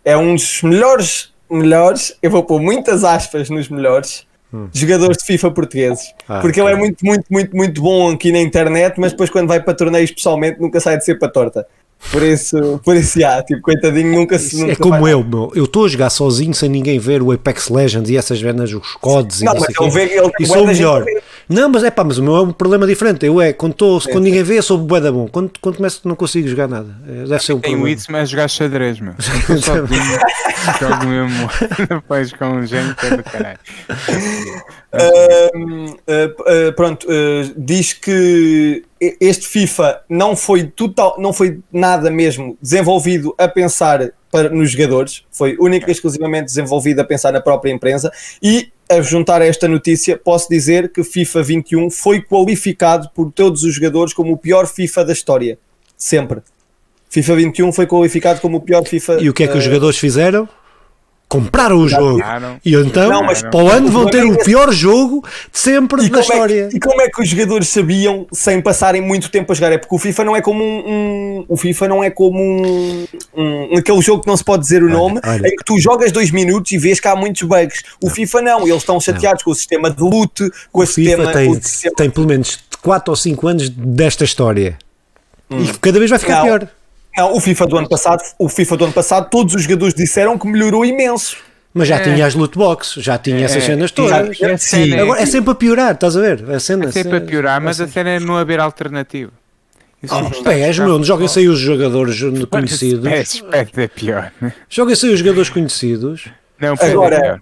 [0.04, 4.68] É um dos melhores, melhores, eu vou pôr muitas aspas nos melhores hum.
[4.74, 6.14] jogadores de FIFA portugueses.
[6.28, 9.48] Ah, porque ele é muito, muito, muito, muito bom aqui na internet, mas depois quando
[9.48, 11.68] vai para torneios pessoalmente nunca sai de ser para torta.
[12.12, 14.58] Por isso, por isso, já, tipo, coitadinho, nunca se.
[14.60, 15.52] Nunca é como eu, meu.
[15.56, 18.94] Eu estou a jogar sozinho sem ninguém ver o Apex Legends e essas vendas, os
[18.96, 21.04] codes não, e mas ele vê, ele e sou o melhor.
[21.50, 23.26] Não, mas é pá, mas o meu é um problema diferente.
[23.26, 25.28] Eu é, quando, tô, quando ninguém vê, eu sou bué da bom.
[25.28, 26.94] Quando, quando começo, não consigo jogar nada.
[27.08, 27.90] É, Deve ser um problema.
[27.90, 29.14] isso, mas jogar xadrez, meu.
[29.48, 29.88] Eu jogo
[31.08, 31.50] mesmo
[31.90, 33.60] depois com gente que é do caralho.
[34.92, 42.10] Ahm, ah, ah, pronto, ah, diz que este FIFA não foi total, não foi nada
[42.10, 47.40] mesmo desenvolvido a pensar para, nos jogadores, foi única e exclusivamente desenvolvido a pensar na
[47.40, 53.10] própria empresa e a juntar a esta notícia posso dizer que FIFA 21 foi qualificado
[53.14, 55.60] por todos os jogadores como o pior FIFA da história,
[55.98, 56.42] sempre.
[57.10, 59.22] FIFA 21 foi qualificado como o pior FIFA.
[59.22, 60.48] E o que é que os ah, jogadores fizeram?
[61.30, 62.22] Compraram o jogo.
[62.64, 66.06] E então, Não, mas- para o ano vão ter o Mas- pior jogo de sempre
[66.06, 66.68] E da como, é história.
[66.70, 69.74] que, e como é que os jogadores sabiam sem passarem muito tempo a jogar?
[69.74, 73.06] É porque o FIFA não é como um, um- o FIFA não é como um,
[73.36, 75.48] um aquele jogo que não se pode dizer o nome, olha.
[75.48, 77.84] em que tu jogas dois minutos e vês que há muitos bugs.
[78.02, 81.26] O FIFA não, eles estão chateados com o sistema de loot, com o, O sistema,
[81.26, 84.78] FIFA tem, o sistema tem pelo menos 4 ou 5 anos desta história.
[85.50, 86.44] E cada vez vai ficar Não.
[86.46, 86.68] pior.
[87.18, 90.38] Não, o FIFA do ano passado, o FIFA do ano passado, todos os jogadores disseram
[90.38, 91.38] que melhorou imenso.
[91.74, 92.00] Mas já É.
[92.04, 94.42] tinha as loot boxes, já tinha essas É, cenas e- todas.
[94.42, 94.94] a Sim.
[94.94, 96.50] é- Agora é sempre a piorar, estás a ver?
[96.50, 99.32] A cena, É sempre a piorar, mas a cena é não haver alternativa.
[100.10, 103.02] Oh, pés, meu, joguem-se aí os jogadores conhecidos.
[103.10, 104.32] Pés, pés é pior.
[104.70, 106.26] Joguem-se aí os jogadores conhecidos.
[106.60, 107.42] Não, pés Agora-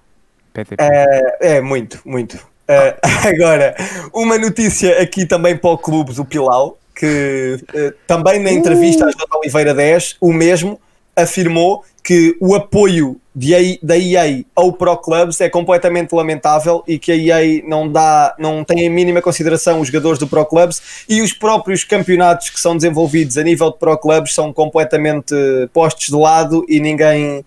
[0.54, 0.78] é é pior.
[0.80, 2.36] É, é muito, muito.
[2.36, 2.96] Uh,
[3.28, 3.76] agora,
[4.14, 9.12] uma notícia aqui também para o clube do Pilau, que uh, também na entrevista à
[9.12, 9.18] J.
[9.38, 10.80] Oliveira 10, o mesmo
[11.16, 17.12] afirmou que o apoio de da EA ao Pro Clubs é completamente lamentável e que
[17.12, 19.82] a EA não dá, não tem em mínima consideração.
[19.82, 23.78] Os jogadores do Pro Clubs e os próprios campeonatos que são desenvolvidos a nível de
[23.80, 27.44] Pro Clubs são completamente eh, postos de lado e ninguém,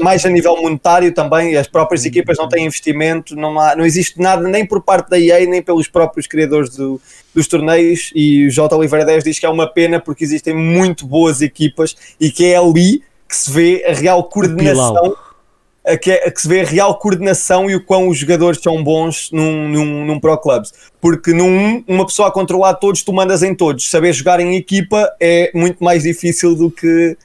[0.00, 4.18] mais a nível monetário também, as próprias equipas não têm investimento, não, há, não existe
[4.20, 7.00] nada nem por parte da EA nem pelos próprios criadores do-
[7.34, 8.12] dos torneios.
[8.14, 8.74] E o J.
[8.74, 12.56] Oliveira 10 diz que é uma pena porque existem muito boas equipas e que é
[12.56, 15.16] ali que se vê a real coordenação
[15.88, 18.82] a que, a que se vê a real coordenação e o quão os jogadores são
[18.84, 20.72] bons num, num, num Pro Clubs.
[21.00, 23.88] Porque num, uma pessoa a controlar todos, tu mandas em todos.
[23.90, 27.16] Saber jogar em equipa é muito mais difícil do que,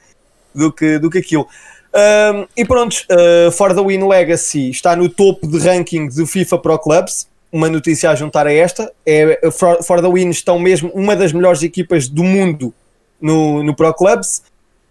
[0.54, 1.46] do que, do que aquilo.
[1.94, 6.58] Um, e pronto, uh, For the Win Legacy está no topo de ranking do FIFA
[6.58, 7.28] Pro Clubs.
[7.52, 11.32] Uma notícia a juntar a esta: é, For, For the Win estão mesmo uma das
[11.32, 12.74] melhores equipas do mundo
[13.20, 14.42] no, no Pro Clubs.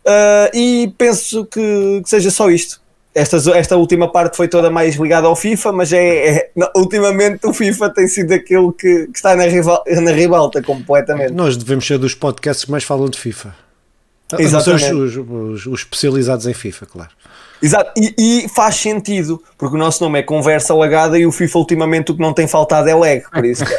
[0.05, 2.81] Uh, e penso que, que seja só isto.
[3.15, 7.45] Esta, esta última parte foi toda mais ligada ao FIFA, mas é, é- não, ultimamente
[7.45, 11.31] o FIFA tem sido aquilo que, que está na, rival, na ribalta completamente.
[11.31, 13.49] Nós devemos ser dos podcasts que mais falam de FIFA.
[13.49, 14.93] A não ser Exatamente.
[14.93, 17.11] Os, os- os- os especializados em FIFA, claro.
[17.61, 18.13] Exato, e,
[18.45, 22.15] e faz sentido, porque o nosso nome é Conversa Lagada e o FIFA ultimamente o
[22.15, 23.63] que não tem faltado é lag, por isso.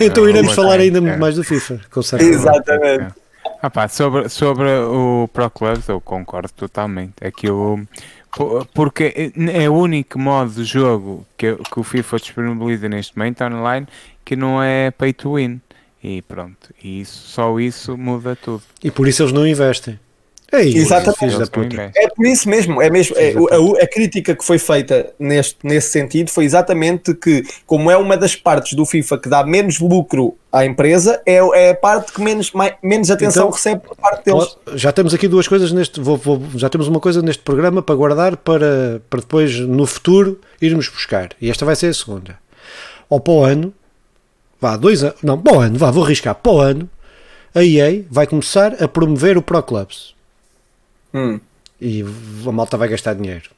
[0.00, 1.00] Então iremos falar tem, ainda é.
[1.00, 2.30] muito mais do FIFA, com certeza.
[2.32, 3.14] Exatamente.
[3.62, 7.14] Ah pá, sobre, sobre o Pro Clubs eu concordo totalmente.
[7.22, 7.86] Aquilo
[8.34, 13.42] po- porque é o único modo de jogo que, que o FIFA disponibiliza neste momento
[13.44, 13.86] online
[14.24, 15.60] que não é pay to win.
[16.02, 18.62] E pronto, e isso, só isso muda tudo.
[18.82, 20.00] E por isso eles não investem.
[20.52, 20.78] É isso,
[21.36, 21.92] Exatamente.
[21.96, 23.32] É por isso mesmo, é mesmo é,
[23.80, 28.16] a, a crítica que foi feita neste, nesse sentido foi exatamente que, como é uma
[28.16, 32.20] das partes do FIFA que dá menos lucro à empresa, é, é a parte que
[32.20, 34.56] menos, mai- menos atenção Então, recebe por parte deles.
[34.74, 36.00] Já temos aqui duas coisas neste.
[36.00, 40.40] vou- vou- já temos uma coisa neste programa para guardar para, para depois, no futuro,
[40.60, 41.28] irmos buscar.
[41.40, 42.36] E esta vai ser a segunda.
[43.08, 43.72] Ou para o ano,
[44.60, 46.90] vá, dois anos, não, para o ano, vá, vou arriscar, para o ano,
[47.54, 50.18] a EA vai começar a promover o Pro Clubs.
[51.14, 51.40] Hum,
[51.80, 52.04] E
[52.46, 53.50] a malta vai gastar dinheiro.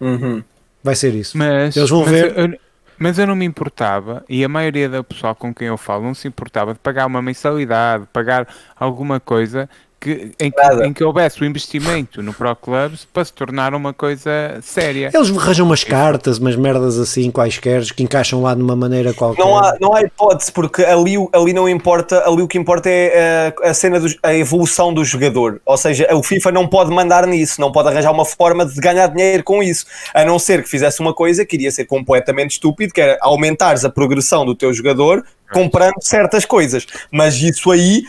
[0.00, 0.42] uhum.
[0.82, 1.36] Vai ser isso.
[1.36, 2.38] Mas, Eles vão mas ver.
[2.38, 2.58] Eu,
[2.98, 6.14] mas eu não me importava, e a maioria do pessoal com quem eu falo não
[6.14, 9.68] se importava de pagar uma mensalidade, pagar alguma coisa
[10.04, 13.94] que, em, que, em que houvesse o investimento no Pro Clubs para se tornar uma
[13.94, 15.10] coisa séria.
[15.12, 19.42] Eles arranjam umas cartas, umas merdas assim, quaisquer, que encaixam lá de uma maneira qualquer.
[19.42, 23.54] Não há, não há hipótese, porque ali, ali não importa, ali o que importa é
[23.62, 25.60] a, a cena, do, a evolução do jogador.
[25.64, 29.06] Ou seja, o FIFA não pode mandar nisso, não pode arranjar uma forma de ganhar
[29.06, 32.92] dinheiro com isso, a não ser que fizesse uma coisa que iria ser completamente estúpido,
[32.92, 36.86] que era aumentares a progressão do teu jogador comprando certas coisas.
[37.10, 38.02] Mas isso aí.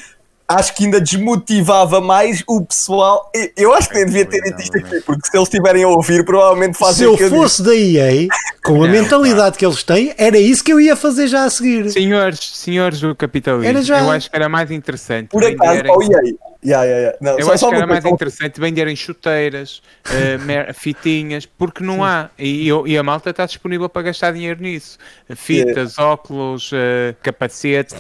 [0.48, 3.32] Acho que ainda desmotivava mais o pessoal.
[3.34, 5.88] Eu- Eu acho que nem devia ter dito isto aqui, porque se eles estiverem a
[5.88, 7.42] ouvir, provavelmente Se fazem eu o que eu disse.
[7.42, 8.28] fosse da EA,
[8.64, 11.50] com a Não, mentalidade que eles têm, era isso que eu ia fazer já a
[11.50, 11.90] seguir.
[11.92, 14.00] Senhores, senhores do capitalismo, já.
[14.02, 15.30] eu acho que era mais interessante.
[15.30, 16.34] Por acaso, oh, EA,
[16.66, 17.18] Yeah, yeah, yeah.
[17.22, 18.14] Não, eu só- acho só que era mais coisa.
[18.16, 22.30] interessante venderem chuteiras, eh, mer- fitinhas, porque não há.
[22.40, 24.98] E, eu- e a malta está disponível para gastar dinheiro nisso.
[25.36, 27.96] Fitas, óculos, eh, capacetes,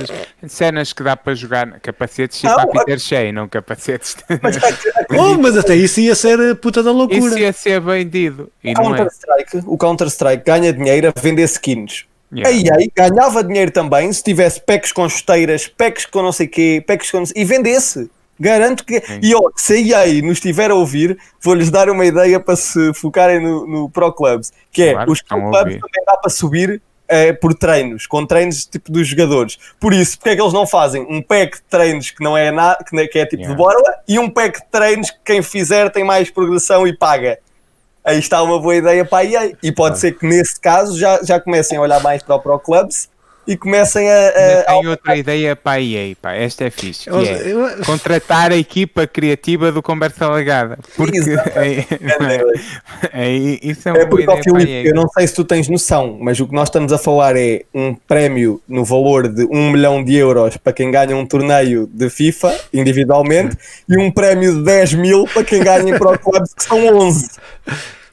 [0.47, 1.79] cenas que dá para jogar.
[1.79, 4.15] Capacetes tipo Não, a Peter Shea, não capacetes.
[4.41, 7.19] Mas acredito, Oh, mas até isso ia ser a puta da loucura.
[7.19, 8.51] Isso ia ser vendido.
[8.63, 8.97] E o não é.
[8.97, 12.05] Counter-Strike, o Counter-Strike ganha dinheiro a vender skins.
[12.33, 12.49] Yeah.
[12.75, 16.83] A EA ganhava dinheiro também se tivesse packs com chuteiras, packs com não sei quê,
[16.85, 18.09] packs com não sei- e vendesse.
[18.39, 19.01] Garanto que.
[19.21, 22.93] E ó, se a EA nos estiver a ouvir, vou-lhes dar uma ideia para se
[22.93, 24.51] focarem no, no Pro Clubs.
[24.71, 25.79] Que é, Claro, os Pro Clubs ouvir.
[25.79, 29.57] também dá para subir eh, por treinos, com treinos tipo dos jogadores.
[29.79, 32.51] Por isso, porque é que eles não fazem um pack de treinos que não é
[32.51, 33.53] nada, que, é- que é tipo Yeah.
[33.55, 37.39] de borla, e um pack de treinos que quem fizer tem mais progressão e paga.
[38.03, 39.53] Aí está uma boa ideia para a EA.
[39.63, 42.59] E pode ser que nesse caso já, já comecem a olhar mais para o Pro
[42.59, 43.09] Clubs
[43.47, 44.27] e comecem a.
[44.29, 46.33] A, tenho outra ideia para a EA, pá.
[46.33, 47.03] Esta é fixe.
[47.05, 50.77] Que Eu- é eu- contratar a equipa criativa do Conversa Legada.
[50.95, 51.19] Porque
[51.55, 51.85] é,
[53.13, 53.31] é,
[53.61, 54.83] isso é uma É porque, ideia para a Filipe, EA.
[54.87, 57.61] eu não sei se tu tens noção, mas o que nós estamos a falar é
[57.73, 62.09] um prémio no valor de 1 milhão de euros para quem ganha um torneio de
[62.09, 63.55] FIFA individualmente
[63.87, 67.29] e um prémio de 10 mil para quem ganha em Pro Clubs, que são 11.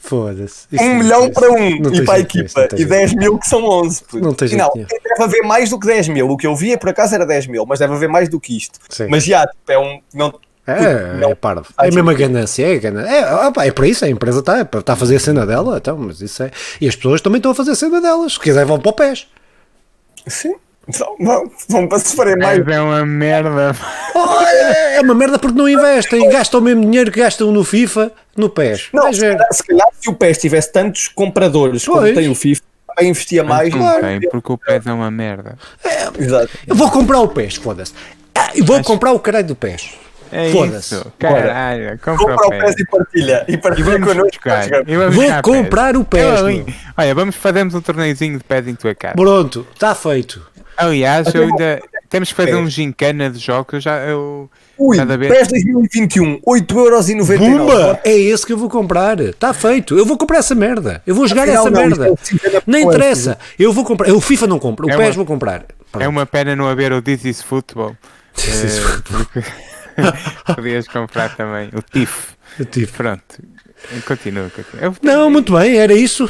[0.04, 0.66] Foda-se.
[0.72, 2.88] Isso 1 não milhão para um e para a equipa e jeito.
[2.88, 4.02] 10 mil que são 11.
[4.02, 4.20] puto.
[4.20, 6.28] Não tem jeito não, deve haver mais do que 10 mil.
[6.28, 8.56] O que eu vi por acaso era 10 mil, mas deve haver mais do que
[8.56, 8.80] isto.
[8.88, 9.06] Sim.
[9.08, 10.00] Mas já, tipo, é um.
[10.12, 10.34] Não,
[10.66, 11.66] É, não- é parvo.
[11.80, 13.08] É a mesma ganância, é, ganância.
[13.10, 15.96] É, opa, é para isso, a empresa está está a fazer a cena dela, então,
[15.96, 16.50] mas isso é.
[16.80, 18.32] E as pessoas também estão a fazer a cena delas.
[18.34, 19.26] Se quiser, vão para o pés.
[20.26, 20.54] Sim.
[20.88, 22.58] Então, vão, vão para se farem mais.
[22.64, 23.74] Mas é uma merda.
[24.14, 27.62] Oh, é, é uma merda porque não investem, gastam o mesmo dinheiro que gastam no
[27.64, 28.88] FIFA, no pés.
[28.92, 29.36] Não, se ver.
[29.36, 32.14] calhar, se calhar se o PES tivesse tantos compradores como Pois.
[32.14, 33.72] tem o FIFA, também investia mais.
[33.72, 35.56] não tem, porque o PES é uma merda.
[36.18, 36.48] Exato.
[36.66, 37.92] Eu vou comprar o pés, foda-se.
[38.34, 39.94] Ah, eu vou comprar o caralho do pés.
[40.34, 40.98] É Foda-se.
[41.18, 42.74] Caralho, compra Compra o PES PES.
[42.78, 43.44] e partilha.
[43.46, 44.66] E E partilha vamos buscar.
[44.88, 46.66] e vamos Vou comprar o PES, Olha, meu.
[46.96, 49.14] Olha, vamos fazermos um torneiozinho de PES em tua casa.
[49.14, 50.50] Pronto, está feito.
[50.76, 52.60] Aliás, eu ainda temos que fazer PES.
[52.60, 53.72] um gincana de jogos.
[53.74, 57.38] Eu já, eu, Ui, cada vez- PES 2021, 8,99€.
[57.38, 58.00] Pumba!
[58.04, 59.20] É esse que eu vou comprar.
[59.20, 59.96] Está feito.
[59.96, 61.02] Eu vou comprar essa merda.
[61.06, 62.06] Eu vou jogar Afinal, essa não, merda.
[62.08, 63.38] é o Não interessa.
[63.58, 64.10] Eu vou comprar.
[64.12, 64.86] O FIFA não compro.
[64.86, 65.64] O É PES uma- vou comprar.
[66.00, 67.96] é uma pena não haver o This is Football.
[68.34, 68.80] This is Eh,
[69.12, 69.44] porque
[70.56, 72.30] Podias comprar também o TIF.
[72.58, 72.86] Eu tive.
[72.92, 73.22] Pronto.
[74.06, 74.84] Continua, continua.
[74.86, 76.28] Eu- Não, muito bem, era isso.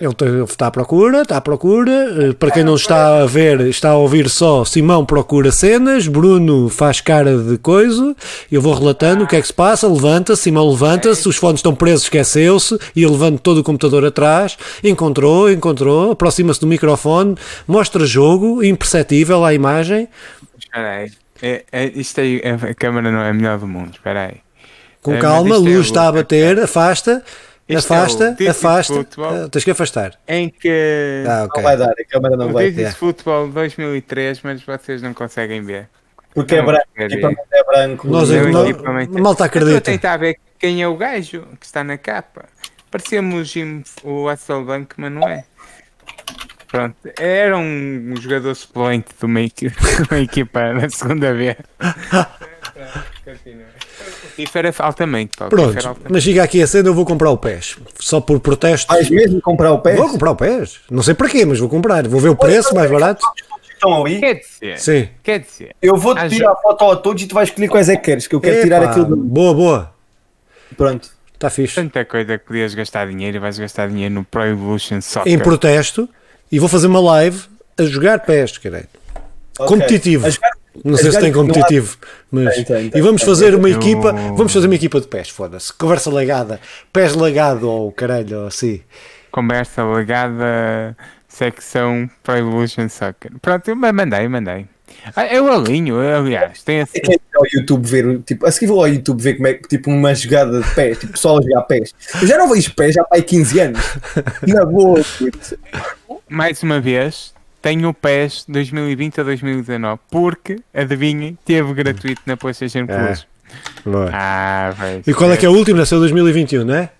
[0.00, 1.90] Ele está à procura, está à procura.
[2.30, 6.70] Eh, Para quem não está a ver, está a ouvir só, Simão procura cenas, Bruno
[6.70, 8.16] faz cara de coisa,
[8.50, 11.74] eu vou relatando o que é que se passa, levanta-se, Simão levanta-se, os fones estão
[11.74, 17.36] presos, esqueceu-se, e eu levanto todo o computador atrás, encontrou, encontrou, aproxima-se do microfone,
[17.68, 20.08] mostra jogo, imperceptível à imagem,
[20.58, 21.10] Espera aí.
[21.42, 23.90] É, é, isto aí, é- a câmera não é a melhor do mundo.
[23.92, 24.36] Espera aí.
[25.02, 27.22] com É, calma, é luz está a bater, afasta,
[27.72, 29.44] É o afasta, is afasta, Football.
[29.44, 30.18] Ah, tens que afastar.
[30.28, 31.24] Em que.
[31.26, 31.62] Ah, Não ok.
[31.62, 35.88] vai dar, a câmera não o vai is Football 2003, mas vocês não conseguem ver.
[36.34, 38.08] Porque é Não, branco, quer o equipamento é branco.
[38.08, 39.80] Nós Meu não- equipamento- a malta Eu Estou a acredita.
[39.80, 42.44] tentar ver quem é o gajo que está na capa.
[42.90, 45.44] Parecia-me o Jim, o Hasselbank, mas não é.
[46.68, 51.56] Pronto, era um jogador suplente de uma, equi- de uma equipa da segunda vez.
[53.24, 53.66] Continua.
[54.54, 55.46] Era altamente, pá.
[55.48, 56.06] Pronto, altamente.
[56.12, 57.76] mas chega aqui a cena, eu vou comprar o PES.
[57.98, 58.92] Só por protesto.
[58.92, 59.96] Vais mesmo comprar o PES?
[59.96, 60.80] Vou comprar o PES.
[60.90, 62.06] Não sei para quê, mas vou comprar.
[62.08, 63.24] Vou ver o preço mais barato.
[63.72, 64.20] Estão ali.
[64.20, 65.08] Quer dizer, Sim.
[65.22, 67.88] quer dizer, Eu vou-te Ah, tirar a foto a todos e tu vais escolher quais
[67.88, 69.16] é que queres, que eu quero tirar Epá, aquilo do...
[69.16, 69.94] Boa, boa.
[70.76, 71.08] Pronto.
[71.34, 71.74] Está fixe.
[71.76, 75.32] tanta coisa que podias gastar dinheiro e vais gastar dinheiro no Pro Evolution Soccer.
[75.32, 76.06] Em protesto.
[76.52, 77.42] E vou fazer uma live
[77.78, 78.86] a jogar PES, caralho.
[79.58, 79.66] Ok.
[79.66, 80.26] Competitivo.
[80.26, 80.49] A jogar-
[80.84, 81.96] Não sei se tem competitivo,
[82.30, 85.06] mas Tem, tem, tem, e vamos fazer uma Eu- equipa, vamos fazer uma equipa de
[85.08, 85.72] pés, foda-se.
[85.72, 86.60] Conversa legada,
[86.92, 88.80] pés legado ou caralho, ou assim.
[89.30, 90.96] Conversa legada,
[91.28, 93.32] secção Pro Evolution Soccer.
[93.40, 94.66] Pronto, eu mandei, mandei.
[95.14, 96.98] Ah, eu alinho, aliás, tem assim.
[97.06, 99.88] Vai ao YouTube ver, tipo, a seguir vou ao YouTube ver como é que, tipo,
[99.90, 101.94] uma jogada de pés, tipo, só a jogar pés.
[102.20, 103.80] Eu já não vejo pés já há 15 anos.
[104.46, 105.58] Na boa, puto.
[106.28, 112.86] mais uma vez, tenho o PES 2020 a 2019, porque, adivinhem, teve gratuito na PlayStation
[112.86, 113.26] Plus.
[114.12, 114.72] Ah.
[115.06, 115.78] E qual é que é o último?
[115.78, 116.90] Nasceu 2021, não é?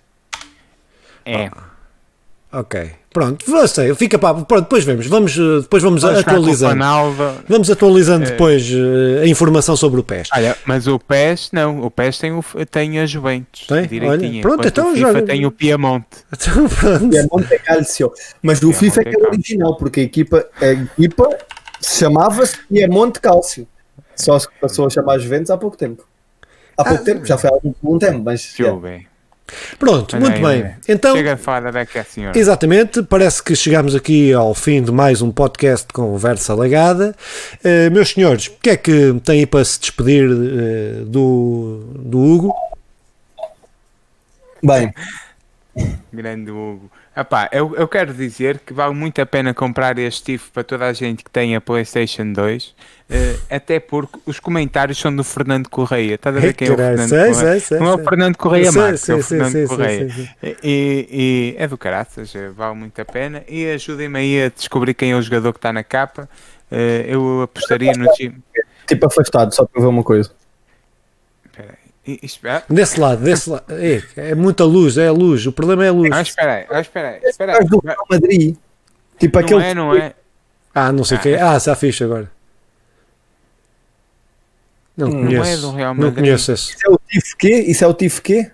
[1.25, 1.51] É.
[2.53, 2.91] Ok.
[3.13, 6.85] Pronto, você, fica pá, pronto, depois vemos, vamos, eh, depois vamos, o atualizando.
[7.49, 10.29] Vamos atualizando depois eh, a informação sobre o PES.
[10.33, 13.67] Olha, mas o PES, não, o PES tem, o, tem a Juventus.
[13.67, 13.89] Tem?
[13.89, 15.23] Direitinho, Olha, pronto, então o FIFA joga.
[15.23, 16.07] tem o Piemonte.
[16.33, 17.15] Então, pronto.
[17.15, 18.13] E é Calcio.
[18.41, 21.39] Mas do É FIFA é Monte que é original, porque a equipa, a equipa
[21.83, 23.67] chamava-se Piemonte Calcio.
[24.15, 26.07] Só se passou a chamar Juventus há pouco tempo.
[26.77, 28.55] Há pouco ah, tempo, já foi há algum tempo, mas.
[28.81, 29.10] bem.
[29.79, 30.75] Pronto, Olha muito aí, bem.
[30.89, 32.39] Então, Chega a falar da a senhora.
[32.39, 37.15] Exatamente, parece que chegamos aqui ao fim de mais um podcast de conversa legada.
[37.65, 42.55] Uh, meus senhores, o que é que têm para se despedir uh, do, do Hugo?
[44.63, 44.93] Bem,
[46.13, 46.91] grande Hugo.
[47.21, 50.87] Epá, eu, eu quero dizer que vale muito a pena comprar este TIFF para toda
[50.87, 52.75] a gente que tem a PlayStation 2, uh,
[53.11, 56.15] eh, até porque os comentários são do Fernando Correia.
[56.15, 57.35] Estás a ver quem é o Fernando sei, Correia?
[57.35, 60.09] Sei, sei, não é o Fernando Correia Marques, é o Fernando Correia.
[60.43, 63.45] E, e, é do caraças, eh, vale muito a pena.
[63.47, 66.27] E ajudem-me aí a descobrir quem é o jogador que está na capa.
[66.73, 68.37] Uh, eu apostaria no time.
[68.87, 70.31] Tipo afastado, só para ver uma coisa.
[71.45, 71.75] Espera.
[72.69, 73.65] Desse lado, desse lado.
[73.71, 75.47] É, é, muita luz, é a luz.
[75.47, 76.11] O problema é a luz.
[76.13, 77.21] Ah, espera aí, ah, espera aí.
[77.23, 77.65] Espera aí.
[77.65, 78.57] do Real Madrid.
[79.19, 79.65] Tipo não aquele.
[79.65, 80.15] É, não é.
[80.75, 81.43] Ah, não sei o ah, que é.
[81.43, 82.31] Ah, está fixe agora.
[84.97, 85.51] Não, não conheço.
[85.51, 86.15] É do Real Madrid.
[86.15, 86.73] Não conheço esse.
[86.73, 87.65] Isso é o TIF quê?
[87.69, 88.51] Isso é o TIF quê?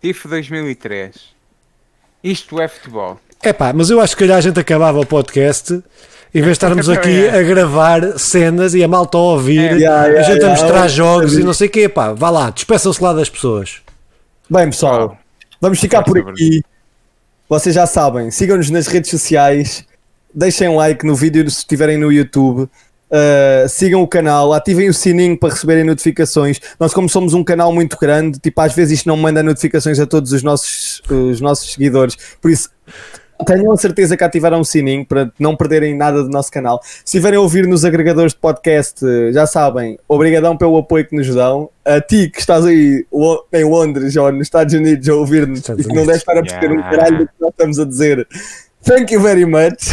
[0.00, 1.16] TIF 2003.
[2.24, 3.20] Isto é futebol.
[3.42, 5.82] É pá, mas eu acho que a gente acabava o podcast
[6.32, 10.20] em vez de estarmos aqui a gravar cenas e a malta a ouvir, yeah, yeah,
[10.20, 13.12] a gente a mostrar jogos e não sei o quê, pá, vá lá, despeçam-se lá
[13.12, 13.80] das pessoas.
[14.48, 15.18] Bem, pessoal,
[15.60, 16.62] vamos ficar por aqui.
[17.48, 19.84] Vocês já sabem, sigam-nos nas redes sociais,
[20.32, 22.68] deixem um like no vídeo se estiverem no YouTube.
[23.10, 26.60] Uh, sigam o canal, ativem o sininho para receberem notificações.
[26.78, 30.06] Nós, como somos um canal muito grande, tipo, às vezes isto não manda notificações a
[30.06, 32.16] todos os nossos, os nossos seguidores.
[32.40, 32.70] Por isso,
[33.46, 36.80] Tenham a certeza que ativaram o sininho para não perderem nada do nosso canal.
[36.82, 41.32] Se estiverem a ouvir nos agregadores de podcast, já sabem, obrigadão pelo apoio que nos
[41.34, 41.70] dão.
[41.84, 43.06] A ti que estás aí
[43.52, 46.72] em Londres ou nos Estados Unidos a ouvir-nos e que não deve estar a perceber
[46.72, 46.88] yeah.
[46.88, 48.28] um caralho do que nós estamos a dizer.
[48.82, 49.88] Thank you very much.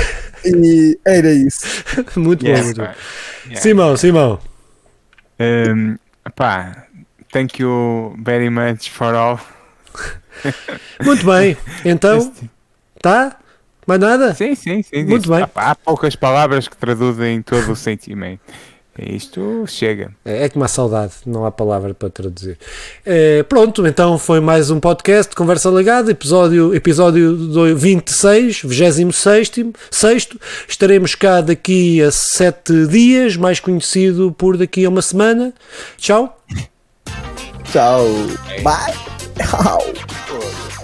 [0.46, 1.84] E era isso.
[2.16, 2.66] muito yes, bom.
[2.66, 3.62] Muito yeah.
[3.62, 4.40] Simão, Simão.
[5.40, 5.98] Um,
[6.36, 6.88] pá,
[7.32, 9.40] thank you very much for all.
[11.04, 12.32] muito bem, então.
[13.02, 13.38] Tá?
[13.86, 14.34] Mais nada?
[14.34, 15.06] Sim, sim, sim.
[15.06, 15.44] Muito bem.
[15.56, 18.42] Há, há, poucas palavras que traduzem todo o sentimento.
[19.00, 20.12] Isto chega.
[20.26, 22.58] É, é como a saudade, não há palavra para traduzir.
[23.06, 29.52] É, pronto, então foi mais um podcast de Conversa Legada, episódio, episódio 26, 26.
[29.92, 30.40] Sexto.
[30.68, 35.54] Estaremos cá daqui a sete dias, mais conhecido por daqui a uma semana.
[35.98, 36.36] Tchau.
[37.72, 38.04] Tchau.
[38.64, 38.94] Bye.
[39.38, 40.77] Tchau.